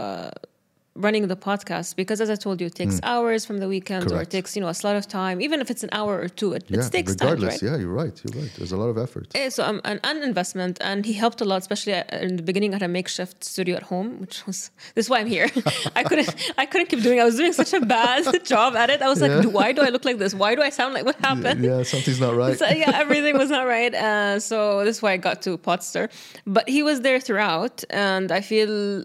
running 0.97 1.27
the 1.29 1.37
podcast 1.37 1.97
because 1.97 2.21
as 2.21 2.31
I 2.31 2.37
told 2.37 2.61
you, 2.61 2.67
it 2.69 2.75
takes 2.75 3.01
hours 3.03 3.45
from 3.47 3.59
the 3.59 3.69
weekends 3.69 4.13
or 4.13 4.21
it. 4.23 4.31
Takes, 4.31 4.57
you 4.57 4.63
know, 4.63 4.69
a 4.69 4.75
lot 4.89 4.97
of 4.97 5.07
time. 5.07 5.41
Even 5.41 5.61
if 5.61 5.71
it's 5.71 5.83
an 5.83 5.91
hour 5.93 6.15
or 6.25 6.29
two, 6.29 6.53
it, 6.55 6.65
yeah, 6.69 6.81
it 6.85 6.93
takes 6.93 7.15
time, 7.15 7.41
right? 7.41 7.61
Yeah, 7.63 7.77
you're 7.77 7.93
right. 8.03 8.15
You're 8.25 8.43
right. 8.43 8.53
There's 8.57 8.73
a 8.73 8.77
lot 8.77 8.89
of 8.89 8.99
effort. 8.99 9.27
Eh, 9.35 9.49
So 9.51 9.65
um, 9.65 9.81
an, 9.85 10.01
an 10.05 10.23
investment, 10.23 10.79
and 10.81 11.05
he 11.05 11.13
helped 11.13 11.41
a 11.41 11.45
lot, 11.45 11.59
especially 11.67 11.95
uh, 11.95 12.05
in 12.29 12.37
the 12.37 12.43
beginning. 12.43 12.73
I 12.73 12.77
had 12.77 12.83
a 12.83 12.89
makeshift 12.89 13.45
studio 13.45 13.77
at 13.77 13.85
home, 13.85 14.21
which 14.21 14.47
was 14.47 14.71
this 14.95 15.07
is 15.07 15.11
why 15.11 15.19
I'm 15.21 15.27
here. 15.37 15.49
I 16.01 16.03
couldn't, 16.03 16.35
I 16.59 16.67
couldn't 16.67 16.89
keep 16.89 17.03
doing. 17.03 17.21
I 17.21 17.25
was 17.25 17.37
doing 17.37 17.53
such 17.53 17.73
a 17.73 17.81
bad 17.81 18.23
job 18.53 18.75
at 18.77 18.89
it. 18.91 19.03
I 19.03 19.09
was 19.09 19.21
like, 19.21 19.45
why 19.59 19.73
do 19.73 19.83
I 19.83 19.91
look 19.91 20.05
like 20.05 20.19
this? 20.19 20.33
Why 20.35 20.55
do 20.55 20.63
I 20.63 20.71
sound 20.71 20.95
like 20.95 21.05
what 21.05 21.17
happened? 21.17 21.65
Yeah, 21.65 21.83
something's 21.83 22.21
not 22.21 22.35
right. 22.37 22.57
So, 22.63 22.67
yeah, 22.69 22.93
everything 23.05 23.37
was 23.37 23.51
not 23.51 23.67
right. 23.67 23.93
Uh, 23.95 24.41
so 24.41 24.85
this 24.85 24.97
is 24.97 25.03
why 25.03 25.13
I 25.13 25.17
got 25.29 25.43
to 25.43 25.59
Potster. 25.59 26.05
But 26.47 26.69
he 26.69 26.83
was 26.83 27.01
there 27.03 27.21
throughout, 27.21 27.85
and 27.91 28.33
I 28.33 28.41
feel 28.41 29.05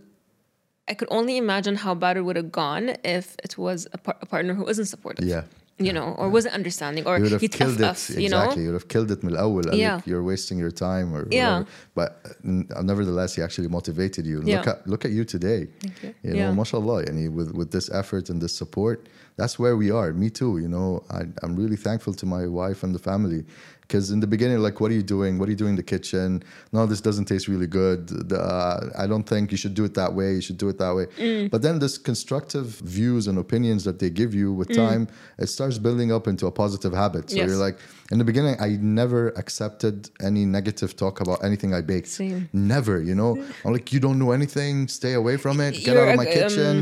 I 0.88 0.94
could 0.94 1.08
only 1.12 1.38
imagine 1.38 1.76
how 1.76 1.94
bad 1.96 2.18
it 2.18 2.22
would 2.22 2.36
have 2.36 2.52
gone 2.52 2.96
if 3.04 3.36
it 3.44 3.58
was 3.58 3.88
a, 3.94 3.98
par- 3.98 4.18
a 4.22 4.26
partner 4.26 4.54
who 4.54 4.68
isn't 4.68 4.86
supportive. 4.86 5.26
Yeah. 5.26 5.44
You 5.80 5.94
know, 5.94 6.14
or 6.20 6.28
yeah. 6.28 6.34
wasn't 6.34 6.54
understanding, 6.54 7.08
or 7.08 7.18
you 7.18 7.24
would 7.24 7.32
have 7.32 7.52
killed 7.52 7.82
it. 7.82 8.10
You, 8.10 8.30
know? 8.30 8.54
you 8.54 8.68
would 8.68 8.74
have 8.74 8.88
killed 8.88 9.10
it. 9.10 9.24
Yeah. 9.24 9.96
Like 9.96 10.06
you're 10.06 10.22
wasting 10.22 10.60
your 10.60 10.70
time, 10.70 11.12
or 11.16 11.28
yeah. 11.32 11.64
But 11.96 12.24
uh, 12.24 12.84
nevertheless, 12.84 13.34
he 13.34 13.42
actually 13.42 13.68
motivated 13.68 14.28
you. 14.28 14.44
Yeah. 14.44 14.58
Look 14.58 14.68
at 14.68 14.88
look 14.88 15.06
at 15.06 15.12
you 15.12 15.26
today. 15.26 15.70
Thank 15.80 16.04
you. 16.04 16.14
You 16.22 16.36
yeah. 16.36 16.48
know, 16.48 16.54
mashallah. 16.54 17.06
And 17.08 17.18
he, 17.18 17.30
with 17.30 17.56
with 17.56 17.72
this 17.72 17.90
effort 17.90 18.30
and 18.30 18.40
this 18.40 18.56
support, 18.56 19.08
that's 19.38 19.58
where 19.58 19.76
we 19.76 19.90
are. 19.90 20.14
Me 20.14 20.30
too. 20.30 20.60
You 20.60 20.68
know, 20.68 21.04
I, 21.10 21.22
I'm 21.42 21.56
really 21.56 21.78
thankful 21.78 22.14
to 22.14 22.26
my 22.28 22.46
wife 22.46 22.84
and 22.84 22.94
the 22.94 23.00
family 23.00 23.44
because 23.92 24.10
in 24.10 24.22
the 24.22 24.32
beginning, 24.36 24.60
like, 24.68 24.80
what 24.80 24.90
are 24.92 24.94
you 25.02 25.08
doing? 25.18 25.32
What 25.38 25.48
are 25.50 25.52
you 25.56 25.58
doing 25.64 25.72
in 25.72 25.76
the 25.84 25.90
kitchen? 25.96 26.42
No, 26.72 26.86
this 26.86 27.02
doesn't 27.08 27.26
taste 27.26 27.50
really 27.54 27.68
good. 27.68 28.02
Uh, 28.32 28.80
I 29.04 29.06
don't 29.12 29.28
think 29.34 29.52
you 29.52 29.58
should 29.58 29.74
do 29.74 29.84
it 29.84 29.94
that 29.96 30.12
way. 30.20 30.30
You 30.38 30.44
should 30.48 30.58
do 30.66 30.70
it 30.70 30.78
that 30.84 30.94
way. 30.98 31.06
Mm. 31.20 31.52
But 31.54 31.62
then 31.62 31.76
this 31.80 31.98
constructive 31.98 32.68
views 32.98 33.28
and 33.28 33.38
opinions 33.38 33.84
that 33.84 34.00
they 34.00 34.10
give 34.22 34.32
you 34.34 34.48
with 34.60 34.70
time, 34.74 35.10
it 35.44 35.48
starts 35.58 35.78
building 35.78 36.10
up 36.18 36.26
into 36.32 36.46
a 36.48 36.54
positive 36.64 36.94
habit. 37.04 37.24
So 37.30 37.36
Mm. 37.36 37.40
Yes. 37.40 37.48
you're 37.50 37.64
like, 37.68 37.78
in 38.14 38.18
the 38.22 38.28
beginning, 38.32 38.56
I 38.68 38.70
never 39.02 39.22
accepted 39.44 39.96
any 40.30 40.44
negative 40.46 40.92
talk 41.04 41.16
about 41.26 41.38
anything 41.44 41.74
I 41.74 41.82
baked. 41.94 42.08
Same. 42.08 42.48
Never, 42.54 42.96
you 43.10 43.16
know. 43.22 43.32
I'm 43.66 43.74
like, 43.78 43.88
you 43.94 44.00
don't 44.06 44.20
know 44.24 44.32
anything. 44.40 44.88
Stay 44.88 45.14
away 45.22 45.36
from 45.44 45.56
it. 45.60 45.72
Get 45.74 45.82
You're, 45.88 46.02
out 46.04 46.10
of 46.14 46.18
my 46.24 46.28
um, 46.32 46.38
kitchen. 46.40 46.74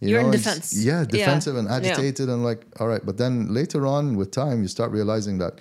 You 0.00 0.08
you're 0.10 0.20
in 0.26 0.30
defense. 0.30 0.66
Yeah, 0.76 1.00
Yeah. 1.00 1.04
defensive 1.18 1.56
and 1.60 1.66
Yeah. 1.68 1.76
agitated, 1.78 2.26
and 2.32 2.40
like, 2.50 2.60
all 2.78 2.88
right. 2.92 3.04
But 3.08 3.16
then 3.22 3.32
later 3.60 3.80
on, 3.94 4.02
with 4.20 4.30
time, 4.44 4.58
you 4.64 4.68
start 4.78 4.90
realizing 5.00 5.36
that 5.42 5.54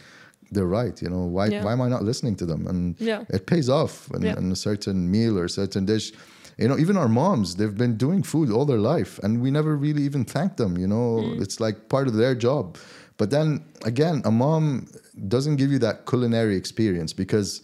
they're 0.51 0.65
right. 0.81 1.01
You 1.01 1.09
know, 1.09 1.23
why 1.35 1.47
Yeah. 1.47 1.63
why 1.65 1.71
am 1.73 1.81
I 1.81 1.89
not 1.89 2.03
listening 2.03 2.35
to 2.37 2.45
them? 2.45 2.67
And 2.67 2.95
Yeah. 2.99 3.23
it 3.29 3.45
pays 3.45 3.69
off 3.69 4.09
in, 4.15 4.21
Yeah. 4.23 4.39
a 4.39 4.55
certain 4.55 5.09
meal 5.15 5.37
or 5.39 5.45
a 5.45 5.49
certain 5.61 5.85
dish. 5.85 6.11
You 6.57 6.67
know, 6.67 6.77
even 6.77 6.97
our 6.97 7.07
moms, 7.07 7.55
they've 7.55 7.77
been 7.85 7.95
doing 7.97 8.21
food 8.23 8.51
all 8.51 8.65
their 8.65 8.83
life, 8.95 9.19
and 9.23 9.41
we 9.41 9.49
never 9.51 9.75
really 9.77 10.03
even 10.03 10.25
thank 10.25 10.57
them. 10.57 10.77
You 10.77 10.87
know, 10.87 11.07
Mm. 11.23 11.41
it's 11.43 11.59
like 11.65 11.87
part 11.95 12.07
of 12.09 12.15
their 12.15 12.35
job. 12.35 12.77
But 13.17 13.29
then 13.29 13.61
again, 13.91 14.21
a 14.25 14.31
mom 14.31 14.87
doesn't 15.35 15.55
give 15.57 15.71
you 15.73 15.79
that 15.79 16.05
culinary 16.05 16.55
experience 16.57 17.11
because 17.13 17.61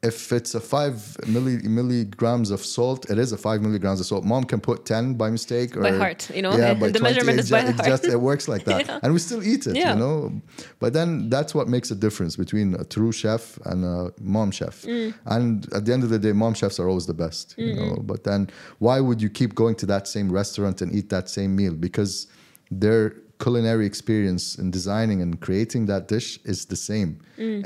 if 0.00 0.32
it's 0.32 0.54
a 0.54 0.60
five 0.60 0.94
milli, 1.26 1.60
milligrams 1.64 2.50
of 2.52 2.64
salt, 2.64 3.10
it 3.10 3.18
is 3.18 3.32
a 3.32 3.36
five 3.36 3.62
milligrams 3.62 3.98
of 3.98 4.06
salt. 4.06 4.24
Mom 4.24 4.44
can 4.44 4.60
put 4.60 4.86
ten 4.86 5.14
by 5.14 5.28
mistake 5.28 5.76
or 5.76 5.82
By 5.82 5.90
heart, 5.96 6.30
you 6.32 6.40
know? 6.42 6.56
Yeah, 6.56 6.74
The 6.92 6.92
20, 6.92 7.00
measurement 7.00 7.38
it 7.38 7.42
is 7.42 7.50
by 7.50 7.60
it 7.60 7.74
heart. 7.74 7.86
just 7.88 8.04
it 8.04 8.20
works 8.20 8.46
like 8.46 8.64
that, 8.64 8.86
Yeah. 8.86 9.00
and 9.02 9.12
we 9.12 9.18
still 9.18 9.42
eat 9.42 9.66
it. 9.66 9.74
Yeah. 9.74 9.94
You 9.94 9.98
know, 9.98 10.40
but 10.78 10.92
then 10.92 11.28
that's 11.30 11.52
what 11.52 11.66
makes 11.68 11.90
a 11.90 11.96
difference 11.96 12.36
between 12.36 12.74
a 12.74 12.84
true 12.84 13.10
chef 13.10 13.58
and 13.64 13.84
a 13.84 14.12
mom 14.20 14.52
chef. 14.52 14.82
Mm. 14.82 15.14
And 15.26 15.72
at 15.74 15.84
the 15.84 15.92
end 15.92 16.04
of 16.04 16.10
the 16.10 16.18
day, 16.20 16.32
mom 16.32 16.54
chefs 16.54 16.78
are 16.78 16.88
always 16.88 17.06
the 17.06 17.14
best. 17.14 17.56
You 17.58 17.74
know, 17.74 17.96
but 17.96 18.22
then 18.22 18.50
why 18.78 19.00
would 19.00 19.20
you 19.20 19.30
keep 19.30 19.56
going 19.56 19.74
to 19.76 19.86
that 19.86 20.06
same 20.06 20.30
restaurant 20.30 20.80
and 20.80 20.94
eat 20.94 21.08
that 21.10 21.28
same 21.28 21.56
meal? 21.56 21.74
Because 21.74 22.28
their 22.70 23.14
culinary 23.38 23.86
experience 23.86 24.56
in 24.58 24.70
designing 24.70 25.22
and 25.22 25.40
creating 25.40 25.86
that 25.86 26.08
dish 26.08 26.40
is 26.44 26.64
the 26.66 26.76
same. 26.76 27.10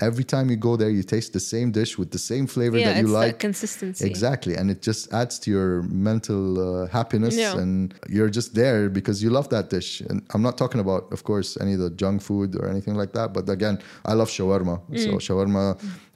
Every 0.02 0.24
time 0.24 0.50
you 0.50 0.56
go 0.56 0.76
there, 0.76 0.90
you 0.90 1.02
taste 1.02 1.32
the 1.32 1.40
same 1.40 1.70
dish 1.72 1.96
with 2.00 2.10
the 2.10 2.18
same 2.18 2.46
flavor 2.46 2.76
Mm. 2.76 2.80
yeah, 2.82 2.92
that 2.92 3.00
you 3.00 3.08
like. 3.08 3.32
that 3.32 3.38
consistency. 3.48 4.04
Exactly, 4.06 4.54
and 4.58 4.70
it 4.70 4.82
just 4.82 5.02
adds 5.20 5.38
to 5.42 5.50
your 5.50 5.82
mental 6.10 6.44
uh, 6.60 6.86
happiness, 6.98 7.34
Yeah. 7.36 7.56
and 7.62 7.94
you're 8.14 8.28
just 8.38 8.50
there 8.54 8.90
because 8.98 9.22
you 9.24 9.30
love 9.30 9.48
that 9.48 9.70
dish. 9.70 10.02
And 10.08 10.18
I'm 10.34 10.42
not 10.42 10.56
talking 10.58 10.80
about, 10.86 11.02
of 11.16 11.20
course, 11.24 11.56
any 11.64 11.72
of 11.76 11.80
the 11.80 11.90
junk 12.02 12.20
food 12.28 12.54
or 12.60 12.68
anything 12.68 12.94
like 13.02 13.12
that. 13.18 13.32
But 13.32 13.48
again, 13.48 13.76
I 14.04 14.12
love 14.20 14.28
shawarma. 14.36 14.76
So 15.04 15.10
Mm. 15.12 15.20
shawarma, 15.26 15.64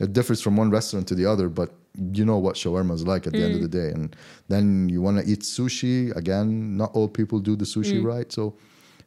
it 0.05 0.13
differs 0.13 0.41
from 0.45 0.55
one 0.63 0.71
restaurant 0.71 1.07
to 1.09 1.15
the 1.15 1.25
other, 1.33 1.49
but 1.49 1.71
you 2.19 2.25
know 2.29 2.37
what 2.47 2.57
shawarma 2.57 2.93
is 2.99 3.05
like 3.13 3.27
at 3.27 3.33
the 3.33 3.43
end 3.47 3.55
of 3.55 3.63
the 3.63 3.73
Mm. 3.75 3.81
day. 3.83 3.91
And 3.97 4.15
then 4.53 4.65
you 4.93 5.01
want 5.07 5.17
to 5.21 5.25
eat 5.33 5.41
sushi. 5.57 6.15
Again, 6.15 6.77
not 6.77 6.91
all 6.97 7.09
people 7.09 7.39
do 7.41 7.57
the 7.57 7.65
sushi 7.65 7.99
Mm. 8.01 8.05
right, 8.15 8.31
so 8.39 8.45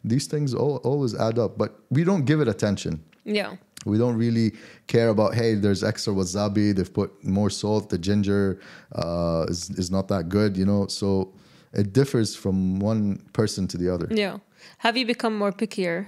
these 0.04 0.28
things 0.28 0.54
all, 0.54 0.78
always 0.78 1.16
add 1.16 1.40
up. 1.40 1.58
But 1.58 1.80
we 1.90 2.04
don't 2.04 2.26
give 2.26 2.42
it 2.42 2.48
attention. 2.48 3.04
Yeah. 3.26 3.56
We 3.86 3.98
don't 3.98 4.18
really 4.18 4.54
care 4.88 5.10
about 5.10 5.36
hey, 5.36 5.56
there's 5.56 5.84
extra 5.84 6.14
wasabi. 6.14 6.76
They've 6.76 6.94
put 6.94 7.24
more 7.24 7.50
salt. 7.50 7.90
The 7.90 7.98
ginger 7.98 8.60
uh, 8.94 9.46
is 9.48 9.70
is 9.72 9.90
not 9.90 10.08
that 10.10 10.30
good, 10.30 10.58
you 10.58 10.66
know. 10.66 10.88
So 10.88 11.34
it 11.74 11.94
differs 11.94 12.36
from 12.36 12.80
one 12.80 13.20
person 13.34 13.68
to 13.68 13.78
the 13.78 13.90
other. 13.94 14.08
Yeah. 14.10 14.38
Have 14.80 14.98
you 14.98 15.06
become 15.06 15.38
more 15.38 15.52
pickier? 15.52 16.08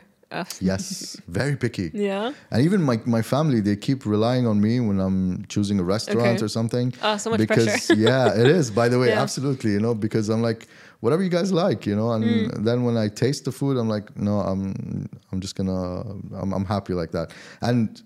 Yes, 0.60 1.18
very 1.28 1.56
picky. 1.56 1.92
yeah. 1.94 2.34
And 2.52 2.62
even 2.66 2.82
my, 2.82 3.00
my 3.06 3.22
family, 3.22 3.60
they 3.62 3.76
keep 3.76 4.06
relying 4.06 4.48
on 4.48 4.60
me 4.62 4.80
when 4.80 5.00
I'm 5.00 5.46
choosing 5.48 5.80
a 5.80 5.84
restaurant 5.84 6.38
Okay. 6.38 6.46
or 6.46 6.48
something. 6.48 6.94
Oh, 7.04 7.18
so 7.18 7.30
much 7.30 7.40
because, 7.40 7.66
pressure. 7.66 7.94
yeah, 8.08 8.34
it 8.42 8.48
is. 8.48 8.72
By 8.72 8.88
the 8.90 8.98
way, 9.00 9.10
Yeah. 9.10 9.22
absolutely. 9.22 9.72
You 9.72 9.80
know, 9.80 9.94
because 9.94 10.30
I'm 10.30 10.42
like, 10.42 10.68
whatever 11.02 11.24
you 11.24 11.30
guys 11.30 11.52
like, 11.52 11.86
you 11.86 11.96
know. 11.96 12.12
And 12.14 12.24
Mm. 12.24 12.64
then 12.64 12.84
when 12.84 12.98
I 12.98 13.08
taste 13.10 13.46
the 13.46 13.52
food, 13.52 13.78
I'm 13.78 13.90
like, 13.90 14.08
no, 14.18 14.40
I'm 14.40 14.64
I'm 15.32 15.40
just 15.42 15.56
gonna 15.56 16.02
I'm, 16.42 16.54
I'm 16.54 16.66
happy 16.66 16.94
like 16.94 17.12
that. 17.12 17.32
And 17.62 18.02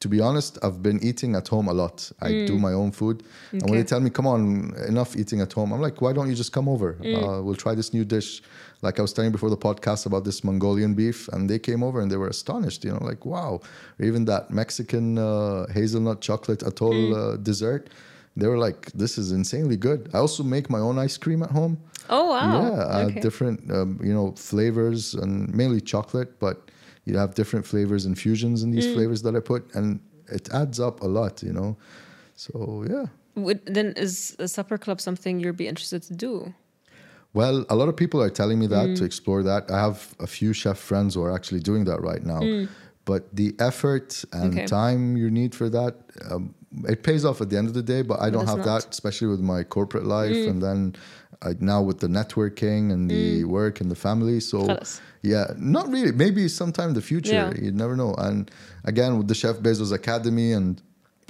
to 0.00 0.08
be 0.08 0.20
honest, 0.20 0.58
I've 0.64 0.82
been 0.82 0.98
eating 1.04 1.36
at 1.36 1.46
home 1.46 1.68
a 1.68 1.72
lot. 1.72 2.10
I 2.20 2.28
do 2.50 2.58
my 2.58 2.72
own 2.72 2.90
food, 2.90 3.22
and 3.52 3.62
when 3.62 3.70
Mm. 3.74 3.76
They 3.76 3.84
tell 3.84 4.00
me, 4.00 4.10
"Come 4.10 4.26
on, 4.26 4.74
enough 4.88 5.14
eating 5.16 5.40
at 5.40 5.52
home," 5.52 5.72
I'm 5.72 5.80
like, 5.80 6.00
"Why 6.04 6.12
don't 6.12 6.28
you 6.28 6.34
just 6.34 6.52
come 6.52 6.68
over? 6.68 6.94
Mm. 6.94 7.14
Uh, 7.14 7.42
we'll 7.44 7.54
try 7.66 7.74
this 7.76 7.92
new 7.94 8.04
dish." 8.04 8.42
Like 8.82 8.98
I 8.98 9.02
was 9.02 9.12
telling 9.12 9.32
before 9.32 9.50
the 9.50 9.56
podcast 9.68 10.06
about 10.06 10.24
this 10.24 10.42
Mongolian 10.42 10.94
beef, 10.94 11.28
and 11.32 11.48
they 11.48 11.58
came 11.58 11.82
over 11.86 12.00
and 12.02 12.10
they 12.10 12.16
were 12.16 12.28
astonished. 12.28 12.84
You 12.84 12.92
know, 12.92 13.04
like 13.10 13.24
wow, 13.24 13.60
or 13.98 14.04
even 14.04 14.24
that 14.26 14.50
Mexican 14.50 15.18
uh, 15.18 15.66
hazelnut 15.72 16.20
chocolate 16.20 16.60
atole 16.70 17.10
Mm. 17.10 17.16
uh, 17.16 17.36
dessert. 17.50 17.82
They 18.36 18.48
were 18.48 18.58
like, 18.66 18.90
"This 19.02 19.18
is 19.18 19.30
insanely 19.40 19.76
good." 19.76 20.00
I 20.14 20.18
also 20.18 20.42
make 20.42 20.66
my 20.76 20.80
own 20.88 20.98
ice 21.06 21.16
cream 21.24 21.42
at 21.42 21.50
home. 21.50 21.74
Oh 22.08 22.26
wow. 22.34 22.48
Yeah, 22.50 22.70
uh, 22.96 23.08
different, 23.26 23.58
um, 23.70 24.00
you 24.02 24.12
know, 24.16 24.32
flavors 24.36 25.14
and 25.22 25.32
mainly 25.54 25.80
chocolate, 25.80 26.30
but 26.40 26.56
you 27.04 27.16
have 27.22 27.34
different 27.40 27.64
flavors 27.72 28.02
and 28.06 28.14
fusions 28.18 28.62
in 28.64 28.70
these 28.72 28.86
Mm. 28.88 28.94
flavors 28.96 29.20
that 29.22 29.34
I 29.36 29.40
put, 29.52 29.62
and 29.78 30.00
it 30.38 30.44
adds 30.60 30.78
up 30.80 31.02
a 31.02 31.06
lot, 31.18 31.34
you 31.42 31.52
know. 31.58 31.76
So 32.34 32.84
yeah. 32.88 33.06
Would, 33.34 33.60
then 33.76 33.94
is 33.96 34.36
a 34.38 34.48
supper 34.48 34.76
club 34.78 35.00
something 35.00 35.40
you'd 35.40 35.56
be 35.56 35.68
interested 35.68 36.02
to 36.10 36.14
do? 36.28 36.52
Well, 37.34 37.64
a 37.70 37.76
lot 37.80 37.88
of 37.88 37.96
people 37.96 38.20
are 38.22 38.30
telling 38.30 38.58
me 38.58 38.66
that 38.68 38.88
Mm. 38.88 38.96
to 38.98 39.04
explore 39.04 39.42
that. 39.50 39.70
I 39.70 39.78
have 39.88 40.14
a 40.20 40.26
few 40.26 40.52
chef 40.52 40.78
friends 40.78 41.14
who 41.14 41.22
are 41.22 41.32
actually 41.38 41.60
doing 41.60 41.84
that 41.86 42.00
right 42.10 42.24
now. 42.34 42.42
But 43.04 43.22
the 43.34 43.48
effort 43.58 44.24
and 44.32 44.52
Mm. 44.52 44.56
Okay. 44.58 44.66
time 44.66 45.16
you 45.16 45.28
need 45.30 45.54
for 45.60 45.68
that, 45.78 45.94
um, 46.30 46.54
it 46.94 47.02
pays 47.02 47.24
off 47.24 47.40
at 47.40 47.48
the 47.50 47.56
end 47.60 47.66
of 47.68 47.74
the 47.74 47.82
day. 47.94 48.02
But 48.02 48.18
I 48.20 48.28
don't 48.30 48.46
have 48.46 48.58
not. 48.58 48.66
Mm. 48.66 48.72
that, 48.72 48.90
especially 48.96 49.28
with 49.34 49.40
my 49.54 49.60
corporate 49.76 50.06
life, 50.06 50.36
and 50.50 50.62
then 50.62 50.94
uh, 51.44 51.54
now 51.58 51.80
with 51.82 51.98
the 51.98 52.06
networking 52.06 52.92
and 52.92 53.10
the 53.10 53.42
work 53.58 53.80
and 53.80 53.90
the 53.90 53.96
family. 54.08 54.38
So 54.38 54.58
yeah, 55.22 55.46
not 55.58 55.86
really. 55.90 56.12
Maybe 56.12 56.46
sometime 56.48 56.88
in 56.90 56.94
the 56.94 57.06
future. 57.12 57.34
Yeah. 57.34 57.64
You 57.64 57.72
never 57.72 57.96
know. 57.96 58.14
And 58.26 58.48
again, 58.84 59.18
with 59.18 59.26
the 59.26 59.34
Chef 59.34 59.56
Bezos 59.64 59.92
Academy 59.92 60.52
and 60.52 60.80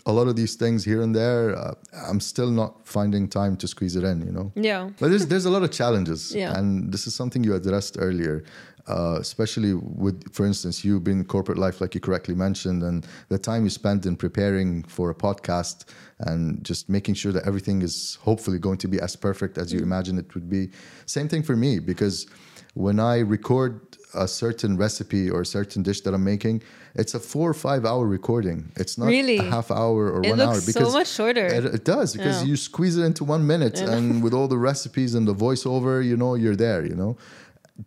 a 0.06 0.12
lot 0.12 0.26
of 0.28 0.34
these 0.36 0.54
things 0.56 0.84
here 0.84 1.00
and 1.02 1.14
there, 1.14 1.56
uh, 1.56 1.74
I'm 2.08 2.20
still 2.20 2.50
not 2.50 2.86
finding 2.86 3.28
time 3.28 3.56
to 3.56 3.68
squeeze 3.68 3.94
it 3.96 4.04
in. 4.04 4.20
You 4.26 4.32
know. 4.32 4.52
Yeah. 4.54 4.90
But 5.00 5.08
there's 5.10 5.26
there's 5.26 5.44
a 5.46 5.50
lot 5.50 5.62
of 5.62 5.70
challenges, 5.70 6.34
Yeah. 6.34 6.58
and 6.58 6.92
this 6.92 7.06
is 7.06 7.14
something 7.14 7.44
you 7.44 7.54
addressed 7.54 7.96
earlier, 7.98 8.42
uh, 8.88 9.16
especially 9.20 9.74
with, 9.74 10.32
for 10.34 10.44
instance, 10.44 10.84
you 10.84 10.98
being 11.00 11.18
in 11.20 11.24
corporate 11.24 11.58
life, 11.58 11.80
like 11.80 11.94
you 11.94 12.00
correctly 12.00 12.34
mentioned, 12.34 12.82
and 12.82 13.06
the 13.28 13.38
time 13.38 13.62
you 13.64 13.70
spent 13.70 14.04
in 14.06 14.16
preparing 14.16 14.82
for 14.84 15.10
a 15.10 15.14
podcast 15.14 15.84
and 16.18 16.64
just 16.64 16.88
making 16.88 17.14
sure 17.14 17.32
that 17.32 17.44
everything 17.46 17.82
is 17.82 18.18
hopefully 18.22 18.58
going 18.58 18.78
to 18.78 18.88
be 18.88 18.98
as 19.00 19.14
perfect 19.16 19.56
as 19.58 19.72
you 19.72 19.80
Mm. 19.80 19.84
imagine 19.84 20.18
it 20.18 20.34
would 20.34 20.48
be. 20.48 20.70
Same 21.06 21.28
thing 21.28 21.42
for 21.44 21.56
me 21.56 21.78
because 21.78 22.26
when 22.74 22.98
I 22.98 23.18
record 23.20 23.80
a 24.14 24.28
certain 24.28 24.76
recipe 24.76 25.30
or 25.30 25.40
a 25.42 25.46
certain 25.46 25.82
dish 25.82 26.00
that 26.02 26.12
I'm 26.14 26.24
making, 26.24 26.62
it's 26.94 27.14
a 27.14 27.20
four 27.20 27.48
or 27.50 27.54
five 27.54 27.84
hour 27.84 28.06
recording. 28.06 28.70
It's 28.76 28.98
not 28.98 29.06
Really? 29.06 29.38
a 29.38 29.42
half 29.44 29.70
hour 29.70 30.10
or 30.12 30.22
It 30.24 30.28
one 30.30 30.38
looks 30.38 30.48
hour 30.48 30.60
so 30.60 30.66
because 30.72 30.92
much 30.92 31.08
shorter. 31.08 31.46
It, 31.46 31.64
it 31.64 31.84
does 31.84 32.12
because 32.14 32.42
Yeah. 32.42 32.48
you 32.48 32.56
squeeze 32.56 32.96
it 32.98 33.02
into 33.04 33.24
one 33.24 33.46
minute, 33.46 33.80
and 33.80 34.22
with 34.22 34.34
all 34.34 34.48
the 34.48 34.58
recipes 34.58 35.14
and 35.14 35.26
the 35.26 35.34
voiceover, 35.34 36.04
you 36.04 36.16
know, 36.16 36.34
you're 36.34 36.56
there. 36.56 36.84
You 36.84 36.94
know, 36.94 37.16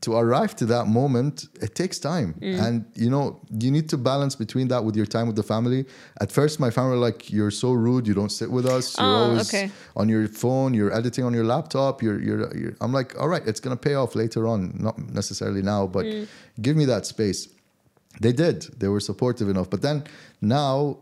to 0.02 0.16
arrive 0.16 0.56
to 0.58 0.66
that 0.66 0.88
moment, 0.88 1.48
it 1.62 1.74
takes 1.76 2.00
time. 2.00 2.34
Mm. 2.42 2.62
And, 2.66 2.86
you 2.96 3.10
know, 3.10 3.40
you 3.50 3.72
need 3.72 3.88
to 3.90 3.98
balance 3.98 4.36
between 4.36 4.68
that 4.70 4.84
with 4.84 4.96
your 4.96 5.06
time 5.06 5.28
with 5.28 5.36
the 5.36 5.44
family. 5.44 5.86
At 6.20 6.32
first, 6.32 6.60
my 6.60 6.70
family 6.70 6.92
were 6.92 6.98
like, 7.10 7.32
you're 7.32 7.52
so 7.52 7.72
rude. 7.72 8.08
You 8.08 8.14
don't 8.14 8.32
sit 8.32 8.50
with 8.52 8.66
us. 8.66 8.98
You're 8.98 9.08
Oh, 9.08 9.24
always 9.30 9.48
okay. 9.54 9.72
on 9.96 10.10
your 10.10 10.28
phone. 10.28 10.74
You're 10.74 10.94
editing 10.94 11.24
on 11.24 11.34
your 11.34 11.46
laptop. 11.46 12.04
You're, 12.04 12.20
you're, 12.22 12.58
you're, 12.58 12.74
I'm 12.82 12.92
like, 12.92 13.18
all 13.20 13.30
right, 13.30 13.46
it's 13.48 13.60
going 13.60 13.76
to 13.78 13.82
pay 13.90 13.96
off 13.96 14.16
later 14.16 14.48
on. 14.48 14.74
Not 14.78 14.98
necessarily 15.00 15.62
now, 15.62 15.88
but 15.88 16.06
Mm. 16.06 16.28
give 16.62 16.76
me 16.76 16.86
that 16.86 17.06
space. 17.06 17.48
They 18.22 18.32
did. 18.34 18.64
They 18.80 18.88
were 18.88 19.00
supportive 19.02 19.50
enough. 19.50 19.70
But 19.70 19.82
then 19.82 20.04
now 20.42 21.00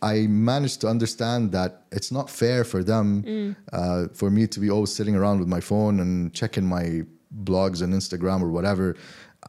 I 0.00 0.26
managed 0.26 0.80
to 0.82 0.88
understand 0.88 1.52
that 1.52 1.84
it's 1.92 2.10
not 2.10 2.28
fair 2.28 2.64
for 2.64 2.82
them 2.82 3.22
Mm. 3.22 3.56
uh, 3.72 4.08
for 4.14 4.30
me 4.30 4.46
to 4.48 4.58
be 4.60 4.68
always 4.70 4.92
sitting 4.92 5.14
around 5.14 5.38
with 5.38 5.48
my 5.48 5.60
phone 5.60 6.00
and 6.00 6.32
checking 6.34 6.66
my 6.66 7.02
blogs 7.44 7.82
and 7.82 7.92
Instagram 7.92 8.42
or 8.42 8.50
whatever. 8.50 8.96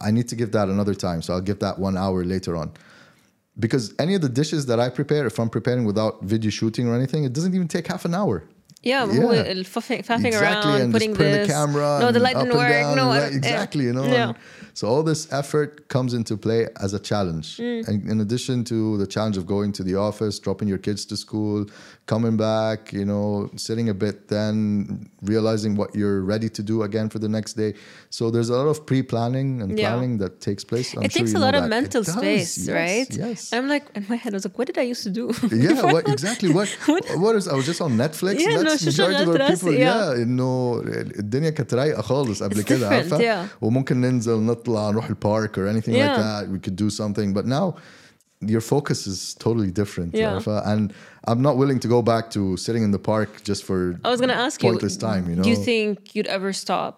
I 0.00 0.10
need 0.10 0.28
to 0.28 0.36
give 0.36 0.52
that 0.52 0.68
another 0.68 0.94
time. 0.94 1.22
So 1.22 1.34
I'll 1.34 1.40
give 1.40 1.60
that 1.60 1.78
one 1.78 1.96
hour 1.96 2.24
later 2.24 2.56
on. 2.56 2.72
Because 3.58 3.94
any 3.98 4.14
of 4.14 4.20
the 4.20 4.28
dishes 4.28 4.66
that 4.66 4.80
I 4.80 4.88
prepare, 4.88 5.26
if 5.26 5.38
I'm 5.38 5.48
preparing 5.48 5.84
without 5.84 6.22
video 6.22 6.50
shooting 6.50 6.88
or 6.88 6.94
anything, 6.94 7.24
it 7.24 7.32
doesn't 7.32 7.54
even 7.54 7.68
take 7.68 7.86
half 7.86 8.04
an 8.04 8.14
hour. 8.14 8.42
Yeah, 8.82 9.06
yeah. 9.06 9.22
faffing 9.62 10.00
exactly, 10.00 10.36
around, 10.36 10.80
and 10.82 10.92
putting 10.92 11.10
just 11.10 11.20
this. 11.20 11.46
The 11.46 11.52
camera 11.54 11.98
no, 12.00 12.12
the 12.12 12.20
light 12.20 12.36
didn't 12.36 12.54
work. 12.54 12.96
no, 12.96 13.06
right, 13.06 13.32
exactly. 13.32 13.84
You 13.84 13.94
know, 13.94 14.04
yeah. 14.04 14.34
and 14.73 14.77
so 14.79 14.83
all 14.91 15.03
this 15.11 15.21
effort 15.41 15.69
comes 15.95 16.11
into 16.19 16.33
play 16.45 16.61
as 16.85 16.91
a 16.99 17.01
challenge, 17.11 17.47
Mm. 17.57 17.87
and 17.87 17.95
in 18.11 18.17
addition 18.25 18.57
to 18.71 18.77
the 19.01 19.07
challenge 19.15 19.37
of 19.41 19.45
going 19.55 19.69
to 19.79 19.83
the 19.89 19.95
office, 20.09 20.35
dropping 20.45 20.67
your 20.73 20.81
kids 20.87 21.01
to 21.09 21.15
school, 21.25 21.59
coming 22.13 22.35
back, 22.49 22.79
you 22.99 23.05
know, 23.11 23.27
sitting 23.67 23.87
a 23.95 23.97
bit, 24.05 24.15
then 24.35 24.55
realizing 25.33 25.71
what 25.81 25.89
you're 25.99 26.21
ready 26.33 26.49
to 26.57 26.61
do 26.71 26.75
again 26.87 27.07
for 27.13 27.19
the 27.25 27.31
next 27.37 27.53
day. 27.63 27.71
So 28.17 28.23
there's 28.33 28.49
a 28.49 28.57
lot 28.61 28.67
of 28.73 28.77
pre-planning 28.89 29.49
and 29.61 29.69
Yeah. 29.71 29.81
planning 29.81 30.13
that 30.23 30.33
takes 30.47 30.63
place. 30.71 30.87
I'm 30.95 31.03
it 31.03 31.11
sure 31.11 31.19
takes 31.19 31.31
you 31.33 31.37
a 31.37 31.39
know 31.39 31.45
lot 31.47 31.55
of 31.59 31.63
that. 31.63 31.67
It 31.71 31.77
mental 31.77 32.03
does, 32.03 32.15
space, 32.21 32.51
yes, 32.57 32.75
right? 32.81 33.09
Yes. 33.25 33.39
And 33.51 33.57
I'm 33.61 33.69
like, 33.75 33.85
in 33.97 34.03
my 34.13 34.17
head, 34.21 34.31
I 34.33 34.37
was 34.39 34.45
like, 34.47 34.57
what 34.59 34.67
did 34.71 34.77
I 34.83 34.85
used 34.93 35.03
to 35.07 35.13
do? 35.21 35.25
yeah, 35.65 35.81
what 35.93 36.03
exactly? 36.15 36.49
What 36.57 36.67
what 37.23 37.33
is? 37.39 37.45
I 37.53 37.55
was 37.59 37.65
just 37.71 37.81
on 37.87 37.91
Netflix. 38.03 38.35
Yeah, 38.39 38.55
and 38.55 38.63
no, 38.63 38.69
that's 38.71 38.83
شو 38.83 38.91
majority 38.91 39.21
of 39.23 39.27
شغلت 39.27 39.41
our 39.41 39.49
راسي, 39.51 39.55
people. 39.55 39.73
yeah. 39.73 39.89
Yeah, 39.89 40.21
انه 40.23 40.81
الدنيا 41.19 41.49
كانت 41.49 41.73
رايقه 41.73 42.01
خالص 42.01 42.43
قبل 42.43 42.55
It's 42.61 42.65
كده 42.65 42.89
different, 42.89 42.93
عارفه 42.93 43.17
yeah. 43.45 43.47
وممكن 43.61 44.01
ننزل 44.01 44.45
نطلع 44.63 44.89
نروح 44.91 45.09
البارك 45.09 45.57
or 45.57 45.67
anything 45.67 45.93
like 45.93 46.17
Yeah. 46.17 46.17
that. 46.17 46.49
We 46.49 46.59
could 46.59 46.75
do 46.75 46.89
something, 46.89 47.33
but 47.33 47.45
now 47.45 47.75
your 48.53 48.61
focus 48.61 48.99
is 49.07 49.35
totally 49.45 49.71
different. 49.71 50.13
Yeah. 50.13 50.33
عارفة? 50.33 50.63
and 50.73 50.93
I'm 51.27 51.41
not 51.41 51.57
willing 51.57 51.79
to 51.79 51.87
go 51.87 52.01
back 52.01 52.25
to 52.35 52.41
sitting 52.57 52.83
in 52.83 52.91
the 52.91 53.03
park 53.11 53.29
just 53.49 53.61
for 53.67 53.77
I 54.05 54.09
was 54.13 54.19
gonna 54.21 54.41
ask 54.47 54.55
you, 54.63 54.69
pointless 54.69 54.95
time. 54.97 55.23
You 55.29 55.35
know, 55.35 55.43
do 55.43 55.49
you 55.49 55.59
think 55.71 56.15
you'd 56.15 56.31
ever 56.37 56.51
stop 56.65 56.95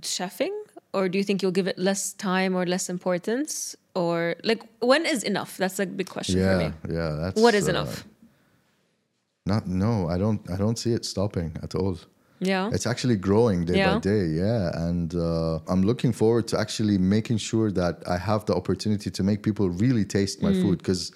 chefing, 0.00 0.54
or 0.96 1.02
do 1.10 1.16
you 1.18 1.24
think 1.28 1.36
you'll 1.42 1.58
give 1.60 1.68
it 1.72 1.78
less 1.78 2.02
time 2.30 2.52
or 2.58 2.64
less 2.74 2.84
importance, 2.96 3.54
or 4.02 4.16
like 4.50 4.62
when 4.90 5.02
is 5.14 5.20
enough? 5.32 5.50
That's 5.62 5.78
a 5.84 5.86
big 6.00 6.08
question 6.16 6.36
for 6.46 6.50
yeah, 6.60 6.62
me. 6.64 6.68
yeah. 6.98 7.10
That's 7.22 7.40
What 7.44 7.54
is 7.60 7.66
uh, 7.68 7.72
enough? 7.74 7.92
Not 9.52 9.62
no, 9.84 9.92
I 10.14 10.16
don't. 10.22 10.40
I 10.54 10.56
don't 10.62 10.78
see 10.82 10.92
it 10.98 11.04
stopping 11.14 11.50
at 11.66 11.72
all. 11.80 11.96
Yeah, 12.43 12.71
It's 12.73 12.87
actually 12.87 13.17
growing 13.17 13.65
day 13.65 13.77
Yeah. 13.77 13.93
by 13.93 13.99
day, 13.99 14.25
yeah. 14.25 14.71
And 14.87 15.13
uh, 15.13 15.59
I'm 15.67 15.83
looking 15.83 16.11
forward 16.11 16.47
to 16.47 16.59
actually 16.59 16.97
making 16.97 17.37
sure 17.37 17.71
that 17.71 18.01
I 18.07 18.17
have 18.17 18.45
the 18.45 18.55
opportunity 18.55 19.11
to 19.11 19.23
make 19.23 19.43
people 19.43 19.69
really 19.69 20.05
taste 20.05 20.41
my 20.41 20.51
Mm. 20.51 20.61
food. 20.61 20.77
Because 20.79 21.11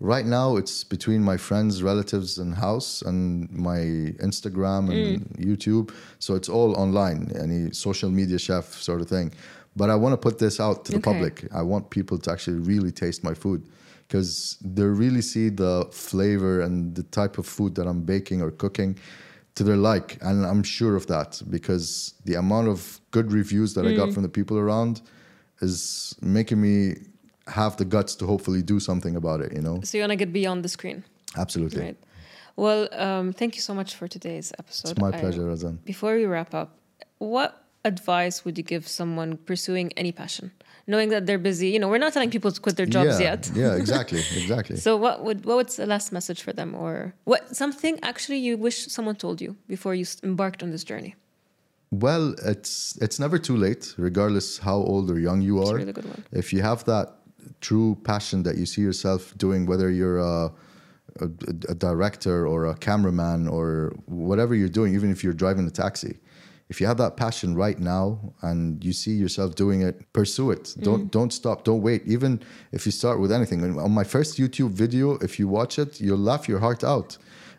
right 0.00 0.24
now 0.24 0.56
it's 0.56 0.82
between 0.84 1.22
my 1.22 1.36
friends, 1.36 1.82
relatives, 1.82 2.38
and 2.38 2.54
house, 2.54 3.02
and 3.02 3.50
my 3.52 3.80
Instagram 4.28 4.88
and 4.90 5.04
Mm. 5.20 5.46
YouTube. 5.48 5.90
So 6.18 6.34
it's 6.34 6.48
all 6.48 6.70
online, 6.84 7.30
any 7.38 7.70
social 7.72 8.10
media 8.10 8.38
chef 8.38 8.64
sort 8.80 9.00
of 9.02 9.08
thing. 9.08 9.32
But 9.76 9.90
I 9.90 9.96
want 9.96 10.12
to 10.14 10.16
put 10.28 10.38
this 10.38 10.58
out 10.60 10.84
to 10.86 10.92
the 10.92 10.98
Okay. 10.98 11.10
public. 11.12 11.34
I 11.52 11.62
want 11.62 11.90
people 11.90 12.16
to 12.24 12.30
actually 12.32 12.58
really 12.72 12.90
taste 12.90 13.22
my 13.22 13.34
food 13.34 13.60
because 14.08 14.56
they 14.74 14.84
really 14.84 15.22
see 15.22 15.50
the 15.50 15.86
flavor 15.92 16.62
and 16.62 16.94
the 16.94 17.04
type 17.20 17.36
of 17.38 17.46
food 17.46 17.74
that 17.74 17.86
I'm 17.86 18.00
baking 18.14 18.40
or 18.42 18.50
cooking 18.50 18.96
to 19.54 19.64
their 19.64 19.76
like. 19.76 20.18
And 20.22 20.44
I'm 20.46 20.62
sure 20.62 20.96
of 20.96 21.06
that 21.06 21.42
because 21.50 22.14
the 22.24 22.34
amount 22.34 22.68
of 22.68 23.00
good 23.10 23.32
reviews 23.32 23.74
that 23.74 23.84
I 23.86 23.92
Mm. 23.92 23.96
got 23.96 24.12
from 24.12 24.22
the 24.22 24.28
people 24.28 24.56
around 24.58 25.02
is 25.60 26.14
making 26.22 26.60
me 26.60 26.96
have 27.46 27.76
the 27.76 27.84
guts 27.84 28.14
to 28.16 28.26
hopefully 28.26 28.62
do 28.62 28.78
something 28.80 29.16
about 29.16 29.40
it, 29.40 29.52
you 29.52 29.60
know? 29.62 29.80
so 29.82 29.96
you 29.98 30.02
wanna 30.02 30.16
get 30.16 30.32
beyond 30.32 30.64
the 30.64 30.68
screen, 30.68 31.04
Absolutely. 31.36 31.82
right? 31.82 31.96
Well, 32.56 32.88
um, 32.92 33.32
thank 33.32 33.54
you 33.56 33.62
so 33.62 33.74
much 33.74 33.94
for 33.94 34.06
today's 34.08 34.52
episode. 34.58 34.90
It's 34.92 35.00
my 35.00 35.10
pleasure, 35.10 35.42
Razan. 35.42 35.78
Before 35.84 36.14
we 36.14 36.26
wrap 36.26 36.54
up, 36.54 36.76
what 37.18 37.64
advice 37.84 38.44
would 38.44 38.56
you 38.58 38.64
give 38.64 38.86
someone 38.86 39.36
pursuing 39.38 39.92
any 39.96 40.12
passion, 40.12 40.52
knowing 40.90 41.08
that 41.14 41.22
they're 41.26 41.44
busy? 41.50 41.68
You 41.74 41.78
know, 41.80 41.88
we're 41.88 42.04
not 42.06 42.12
telling 42.12 42.30
people 42.36 42.50
to 42.56 42.60
quit 42.60 42.76
their 42.76 42.90
jobs 42.98 43.16
yeah, 43.18 43.30
yet. 43.30 43.50
yeah, 43.54 43.74
exactly, 43.82 44.20
exactly. 44.42 44.76
So 44.76 44.96
what 45.04 45.16
would 45.24 45.38
what 45.46 45.56
would 45.58 45.68
the 45.68 45.86
last 45.94 46.12
message 46.12 46.40
for 46.46 46.52
them, 46.52 46.74
or 46.74 47.14
what 47.24 47.42
something 47.62 47.94
actually 48.02 48.38
you 48.46 48.56
wish 48.66 48.78
someone 48.96 49.16
told 49.16 49.40
you 49.40 49.50
before 49.74 49.94
you 49.94 50.04
embarked 50.22 50.62
on 50.64 50.70
this 50.74 50.84
journey? 50.84 51.14
Well, 51.90 52.34
it's 52.52 52.96
it's 53.04 53.18
never 53.18 53.38
too 53.38 53.56
late, 53.56 53.94
regardless 54.08 54.58
how 54.58 54.76
old 54.76 55.10
or 55.10 55.18
young 55.18 55.40
you 55.40 55.54
are. 55.64 55.74
really 55.76 55.92
good 55.92 56.10
one. 56.14 56.22
If 56.32 56.52
you 56.52 56.62
have 56.62 56.84
that 56.84 57.06
true 57.60 57.96
passion 58.04 58.42
that 58.44 58.56
you 58.56 58.66
see 58.66 58.82
yourself 58.82 59.36
doing, 59.36 59.66
whether 59.66 59.90
you're 59.90 60.18
a, 60.18 60.52
a, 61.20 61.26
a 61.68 61.74
director 61.74 62.46
or 62.46 62.66
a 62.66 62.76
cameraman 62.76 63.48
or 63.48 63.92
whatever 64.06 64.54
you're 64.54 64.68
doing, 64.80 64.94
even 64.94 65.10
if 65.10 65.24
you're 65.24 65.38
driving 65.44 65.66
a 65.66 65.70
taxi, 65.70 66.18
if 66.70 66.80
you 66.80 66.86
have 66.86 66.98
that 67.04 67.16
passion 67.24 67.54
right 67.64 67.78
now 67.94 68.04
and 68.48 68.82
you 68.86 68.92
see 69.02 69.14
yourself 69.24 69.50
doing 69.64 69.80
it, 69.88 69.94
pursue 70.12 70.48
it. 70.56 70.62
Mm-hmm. 70.64 70.82
Don't 70.88 71.04
don't 71.16 71.32
stop. 71.40 71.58
Don't 71.68 71.82
wait. 71.88 72.00
Even 72.06 72.30
if 72.76 72.80
you 72.86 72.92
start 72.92 73.16
with 73.22 73.32
anything. 73.38 73.58
On 73.86 73.92
my 74.00 74.04
first 74.14 74.38
YouTube 74.40 74.70
video, 74.84 75.06
if 75.26 75.32
you 75.40 75.46
watch 75.58 75.74
it, 75.84 76.00
you'll 76.04 76.24
laugh 76.32 76.44
your 76.48 76.60
heart 76.66 76.82
out. 76.94 77.10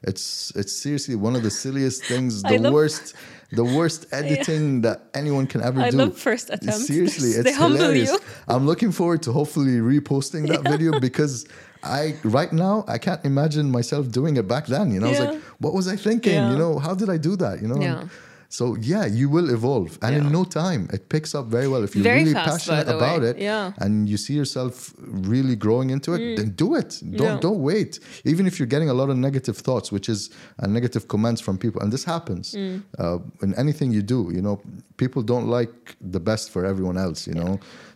It's 0.09 0.51
it's 0.61 0.73
seriously 0.85 1.15
one 1.27 1.35
of 1.35 1.43
the 1.47 1.51
silliest 1.63 1.99
things, 2.11 2.41
the 2.41 2.57
love- 2.57 2.73
worst, 2.73 3.05
the 3.51 3.65
worst 3.77 4.01
editing 4.19 4.63
that 4.85 4.97
anyone 5.13 5.45
can 5.45 5.61
ever 5.69 5.79
I 5.81 5.89
do. 5.91 5.97
love 5.97 6.17
first 6.17 6.49
attempts. 6.49 6.87
Seriously, 6.87 7.31
They 7.43 7.49
it's 7.51 7.57
humble 7.57 7.77
hilarious. 7.79 8.17
I'm 8.47 8.65
looking 8.71 8.91
forward 8.99 9.21
to 9.23 9.31
hopefully 9.39 9.75
reposting 9.95 10.43
that 10.53 10.63
video 10.73 10.91
because 10.99 11.45
I 11.83 12.15
right 12.39 12.51
now 12.53 12.75
I 12.87 12.97
can't 13.05 13.23
imagine 13.31 13.65
myself 13.79 14.03
doing 14.19 14.37
it 14.41 14.47
back 14.47 14.65
then. 14.67 14.85
You 14.93 14.99
know, 15.01 15.07
I 15.07 15.13
was 15.15 15.19
like, 15.25 15.41
what 15.63 15.73
was 15.79 15.87
I 15.93 15.97
thinking? 16.07 16.33
Yeah. 16.39 16.51
You 16.51 16.57
know, 16.63 16.79
how 16.85 16.93
did 17.01 17.09
I 17.15 17.17
do 17.29 17.35
that? 17.43 17.55
You 17.61 17.67
know. 17.73 18.07
So 18.57 18.63
yeah, 18.91 19.05
you 19.19 19.27
will 19.35 19.49
evolve, 19.57 19.91
and 20.03 20.11
Yeah. 20.13 20.21
in 20.21 20.27
no 20.39 20.43
time, 20.63 20.81
it 20.95 21.01
picks 21.13 21.31
up 21.37 21.45
very 21.57 21.67
well. 21.71 21.81
If 21.87 21.91
you're 21.95 22.03
Very 22.13 22.23
really 22.23 22.33
fast, 22.39 22.49
passionate 22.67 22.87
about 22.97 23.21
way. 23.21 23.29
it, 23.29 23.35
Yeah. 23.49 23.83
and 23.83 23.93
you 24.11 24.17
see 24.25 24.35
yourself 24.41 24.73
really 25.31 25.55
growing 25.65 25.89
into 25.95 26.09
it, 26.15 26.21
then 26.39 26.49
do 26.63 26.69
it. 26.81 26.89
Don't 27.01 27.11
Mm. 27.31 27.35
Yeah. 27.35 27.47
don't 27.47 27.61
wait. 27.71 27.91
Even 28.31 28.43
if 28.49 28.53
you're 28.59 28.71
getting 28.75 28.89
a 28.95 28.97
lot 29.01 29.09
of 29.13 29.17
negative 29.27 29.57
thoughts, 29.67 29.87
which 29.95 30.07
is 30.15 30.19
uh, 30.59 30.67
negative 30.79 31.03
comments 31.13 31.39
from 31.45 31.55
people, 31.65 31.79
and 31.83 31.89
this 31.95 32.03
happens 32.13 32.45
Mm. 32.53 32.77
uh, 33.03 33.19
in 33.45 33.51
anything 33.63 33.87
you 33.97 34.03
do. 34.15 34.19
You 34.35 34.41
know, 34.45 34.55
people 35.03 35.21
don't 35.33 35.47
like 35.57 35.73
the 36.15 36.19
best 36.29 36.45
for 36.53 36.61
everyone 36.71 36.97
else. 37.05 37.19
You 37.29 37.35
know, 37.41 37.51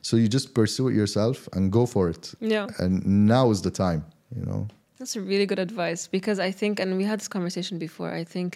so 0.08 0.14
you 0.22 0.28
just 0.38 0.48
pursue 0.60 0.86
it 0.90 0.96
yourself 1.02 1.38
and 1.54 1.62
go 1.80 1.84
for 1.86 2.04
it. 2.14 2.24
Yeah. 2.54 2.68
And 2.84 2.94
now 3.36 3.46
is 3.56 3.62
the 3.68 3.72
time. 3.86 4.02
You 4.38 4.46
know. 4.50 4.62
That's 5.00 5.16
a 5.18 5.22
really 5.32 5.46
good 5.52 5.60
advice 5.70 6.02
because 6.18 6.40
I 6.50 6.52
think, 6.60 6.74
and 6.82 6.90
we 7.00 7.04
had 7.12 7.18
this 7.20 7.28
conversation 7.38 7.76
before. 7.88 8.10
I 8.22 8.24
think 8.36 8.50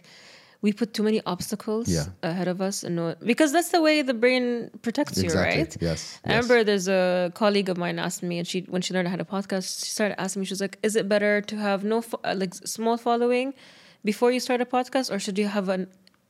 we 0.62 0.74
put 0.74 0.94
too 0.94 1.04
many 1.04 1.22
obstacles 1.26 1.88
Yeah. 1.88 2.06
ahead 2.22 2.48
of 2.50 2.60
us, 2.62 2.84
and 2.84 2.96
no- 2.98 3.16
because 3.32 3.52
that's 3.54 3.70
the 3.70 3.82
way 3.82 4.02
the 4.02 4.14
brain 4.14 4.70
protects 4.82 5.18
you, 5.24 5.30
right? 5.30 5.72
Yes. 5.80 6.20
I 6.26 6.30
yes. 6.32 6.36
remember 6.36 6.64
there's 6.64 6.88
a 6.90 7.32
colleague 7.34 7.70
of 7.70 7.78
mine 7.78 7.98
asked 8.00 8.24
me, 8.24 8.40
and 8.40 8.48
she 8.48 8.62
when 8.74 8.82
she 8.82 8.94
learned 8.94 9.08
I 9.08 9.12
had 9.12 9.22
a 9.22 9.32
podcast, 9.38 9.86
she 9.86 9.92
started 9.92 10.20
asking 10.20 10.42
me, 10.42 10.46
she 10.46 10.54
was 10.58 10.62
like, 10.62 10.78
"Is 10.84 10.96
it 10.96 11.08
better 11.08 11.34
to 11.42 11.56
have 11.58 11.84
no 11.84 12.02
fo- 12.02 12.20
uh, 12.26 12.36
like 12.38 12.54
small 12.76 12.98
following 12.98 13.54
before 14.04 14.32
you 14.36 14.40
start 14.42 14.60
a 14.62 14.66
podcast, 14.66 15.08
or 15.14 15.18
should 15.20 15.38
you 15.38 15.48
have 15.48 15.70
an 15.70 15.88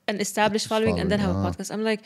an 0.08 0.20
established 0.20 0.68
following 0.68 1.00
and 1.00 1.10
then 1.12 1.20
have 1.20 1.32
Following, 1.34 1.48
a 1.48 1.58
podcast?" 1.58 1.72
I'm 1.74 1.84
like. 1.84 2.02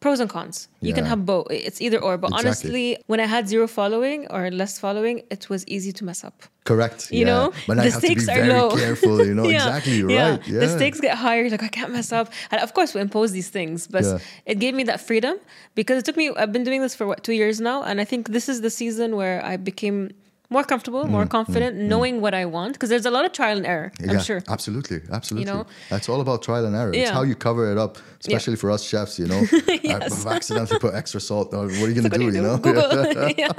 Pros 0.00 0.20
and 0.20 0.30
cons. 0.30 0.68
You 0.80 0.94
can 0.94 1.04
have 1.06 1.26
both. 1.26 1.48
It's 1.50 1.80
either 1.80 1.98
or. 1.98 2.16
But 2.18 2.28
Exactly. 2.28 2.46
honestly, 2.48 2.98
when 3.08 3.18
I 3.18 3.26
had 3.26 3.48
zero 3.48 3.66
following 3.66 4.26
or 4.30 4.48
less 4.50 4.78
following, 4.78 5.22
it 5.28 5.48
was 5.50 5.66
easy 5.66 5.90
to 5.92 6.04
mess 6.04 6.22
up. 6.22 6.44
Correct. 6.64 7.10
You 7.10 7.20
yeah. 7.20 7.24
know, 7.26 7.52
but 7.66 7.78
I 7.80 7.84
the 7.86 7.90
have 7.90 8.00
to 8.02 8.06
be 8.08 8.14
stakes 8.20 8.28
are 8.28 8.46
low. 8.46 8.70
careful. 8.76 9.26
You 9.26 9.34
know, 9.34 9.44
Yeah, 9.48 9.56
exactly. 9.56 10.02
Right. 10.04 10.46
Yeah. 10.46 10.60
The 10.60 10.68
stakes 10.68 11.00
get 11.00 11.16
higher. 11.16 11.40
You're 11.42 11.50
like, 11.50 11.64
I 11.64 11.68
can't 11.68 11.92
mess 11.92 12.12
up. 12.12 12.30
And 12.52 12.60
of 12.62 12.74
course, 12.74 12.94
we 12.94 13.00
impose 13.00 13.32
these 13.32 13.48
things, 13.48 13.88
but 13.88 14.04
it 14.46 14.60
gave 14.60 14.74
me 14.74 14.84
that 14.84 15.00
freedom 15.00 15.36
because 15.74 15.98
it 15.98 16.04
took 16.04 16.16
me, 16.16 16.30
I've 16.36 16.52
been 16.52 16.64
doing 16.64 16.80
this 16.80 16.94
for 16.94 17.06
what, 17.06 17.24
two 17.24 17.32
years 17.32 17.60
now. 17.60 17.82
And 17.82 18.00
I 18.00 18.04
think 18.04 18.28
this 18.28 18.48
is 18.48 18.60
the 18.60 18.70
season 18.70 19.16
where 19.16 19.44
I 19.44 19.56
became 19.56 20.12
more 20.50 20.64
comfortable, 20.64 21.06
more 21.06 21.24
mm, 21.24 21.26
mm 21.26 21.30
confident, 21.30 21.76
mm, 21.76 21.88
knowing 21.88 22.16
mm. 22.16 22.20
what 22.20 22.34
I 22.34 22.46
want. 22.46 22.72
Because 22.72 22.88
there's 22.88 23.06
a 23.06 23.10
lot 23.10 23.24
of 23.24 23.32
trial 23.32 23.56
and 23.58 23.66
error, 23.66 23.92
I'm 24.08 24.20
sure. 24.20 24.42
Absolutely, 24.48 25.00
absolutely. 25.12 25.50
You 25.50 25.58
know? 25.58 25.66
That's 25.90 26.08
all 26.08 26.20
about 26.20 26.42
trial 26.42 26.64
and 26.64 26.74
error. 26.74 26.94
Yeah. 26.94 27.02
It's 27.02 27.10
how 27.10 27.22
you 27.22 27.34
cover 27.34 27.70
it 27.70 27.78
up, 27.78 27.98
especially 28.20 28.54
yeah. 28.54 28.60
for 28.60 28.70
us 28.70 28.82
chefs, 28.82 29.18
you 29.18 29.26
know. 29.26 29.42
yes. 29.82 30.24
I've 30.24 30.32
accidentally 30.36 30.78
put 30.78 30.94
extra 30.94 31.20
salt. 31.20 31.52
Uh, 31.52 31.58
what 31.58 31.82
are 31.82 31.90
you 31.90 32.00
going 32.00 32.10
to 32.10 32.18
do, 32.18 32.24
you, 32.24 32.42
know? 32.42 32.56
Google. 32.56 32.82
yeah, 33.36 33.52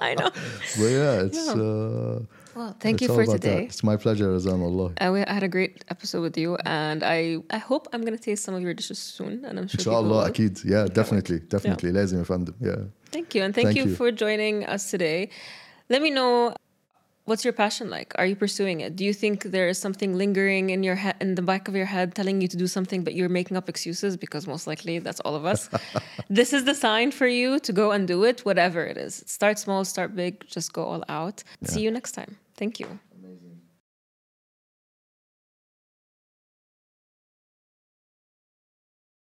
I 0.00 0.14
know. 0.14 0.30
But 0.78 0.90
yeah, 0.98 1.22
it's... 1.22 1.48
Uh, 1.48 2.20
well, 2.54 2.74
thank 2.80 3.02
it's 3.02 3.10
you 3.10 3.14
for 3.14 3.26
today. 3.26 3.56
That. 3.56 3.64
It's 3.64 3.84
my 3.84 3.98
pleasure, 3.98 4.28
Azam 4.28 4.62
Allah. 4.62 4.92
Uh, 4.98 5.24
I 5.28 5.32
had 5.32 5.42
a 5.42 5.48
great 5.48 5.84
episode 5.90 6.22
with 6.22 6.38
you, 6.38 6.56
and 6.64 7.02
I, 7.04 7.36
I 7.50 7.58
hope 7.58 7.86
I'm 7.92 8.00
going 8.00 8.16
to 8.16 8.22
taste 8.22 8.44
some 8.44 8.54
of 8.54 8.62
your 8.62 8.72
dishes 8.72 8.98
soon, 8.98 9.44
and 9.44 9.58
I'm 9.58 9.68
sure. 9.68 9.78
Inshallah, 9.78 10.30
akid. 10.30 10.64
Yeah, 10.64 10.86
definitely, 10.86 11.40
definitely. 11.40 11.90
Yeah. 11.90 12.00
Lazim, 12.00 12.54
yeah. 12.60 12.68
Yeah. 12.70 12.76
Thank 13.12 13.34
you, 13.34 13.42
and 13.42 13.54
thank, 13.54 13.66
thank 13.66 13.76
you, 13.76 13.84
you 13.84 13.94
for 13.94 14.10
joining 14.10 14.64
us 14.64 14.90
today. 14.90 15.28
Let 15.88 16.02
me 16.02 16.10
know 16.10 16.54
what's 17.26 17.44
your 17.44 17.52
passion 17.52 17.90
like. 17.90 18.12
Are 18.16 18.26
you 18.26 18.34
pursuing 18.34 18.80
it? 18.80 18.96
Do 18.96 19.04
you 19.04 19.12
think 19.12 19.44
there 19.44 19.68
is 19.68 19.78
something 19.78 20.16
lingering 20.16 20.70
in 20.70 20.82
your 20.82 20.94
head, 20.94 21.16
in 21.20 21.34
the 21.34 21.42
back 21.42 21.68
of 21.68 21.76
your 21.76 21.86
head, 21.86 22.14
telling 22.14 22.40
you 22.40 22.48
to 22.48 22.56
do 22.56 22.66
something, 22.66 23.04
but 23.04 23.14
you're 23.14 23.28
making 23.28 23.56
up 23.56 23.68
excuses 23.68 24.16
because 24.16 24.46
most 24.46 24.66
likely 24.66 24.98
that's 24.98 25.20
all 25.20 25.34
of 25.34 25.44
us. 25.44 25.68
this 26.30 26.52
is 26.52 26.64
the 26.64 26.74
sign 26.74 27.10
for 27.10 27.26
you 27.26 27.58
to 27.60 27.72
go 27.72 27.92
and 27.92 28.08
do 28.08 28.24
it, 28.24 28.44
whatever 28.44 28.84
it 28.84 28.96
is. 28.96 29.22
Start 29.26 29.58
small, 29.58 29.84
start 29.84 30.16
big, 30.16 30.46
just 30.46 30.72
go 30.72 30.84
all 30.84 31.04
out. 31.08 31.42
See 31.64 31.82
you 31.82 31.90
next 31.90 32.12
time. 32.12 32.36
Thank 32.56 32.80
you. 32.80 32.98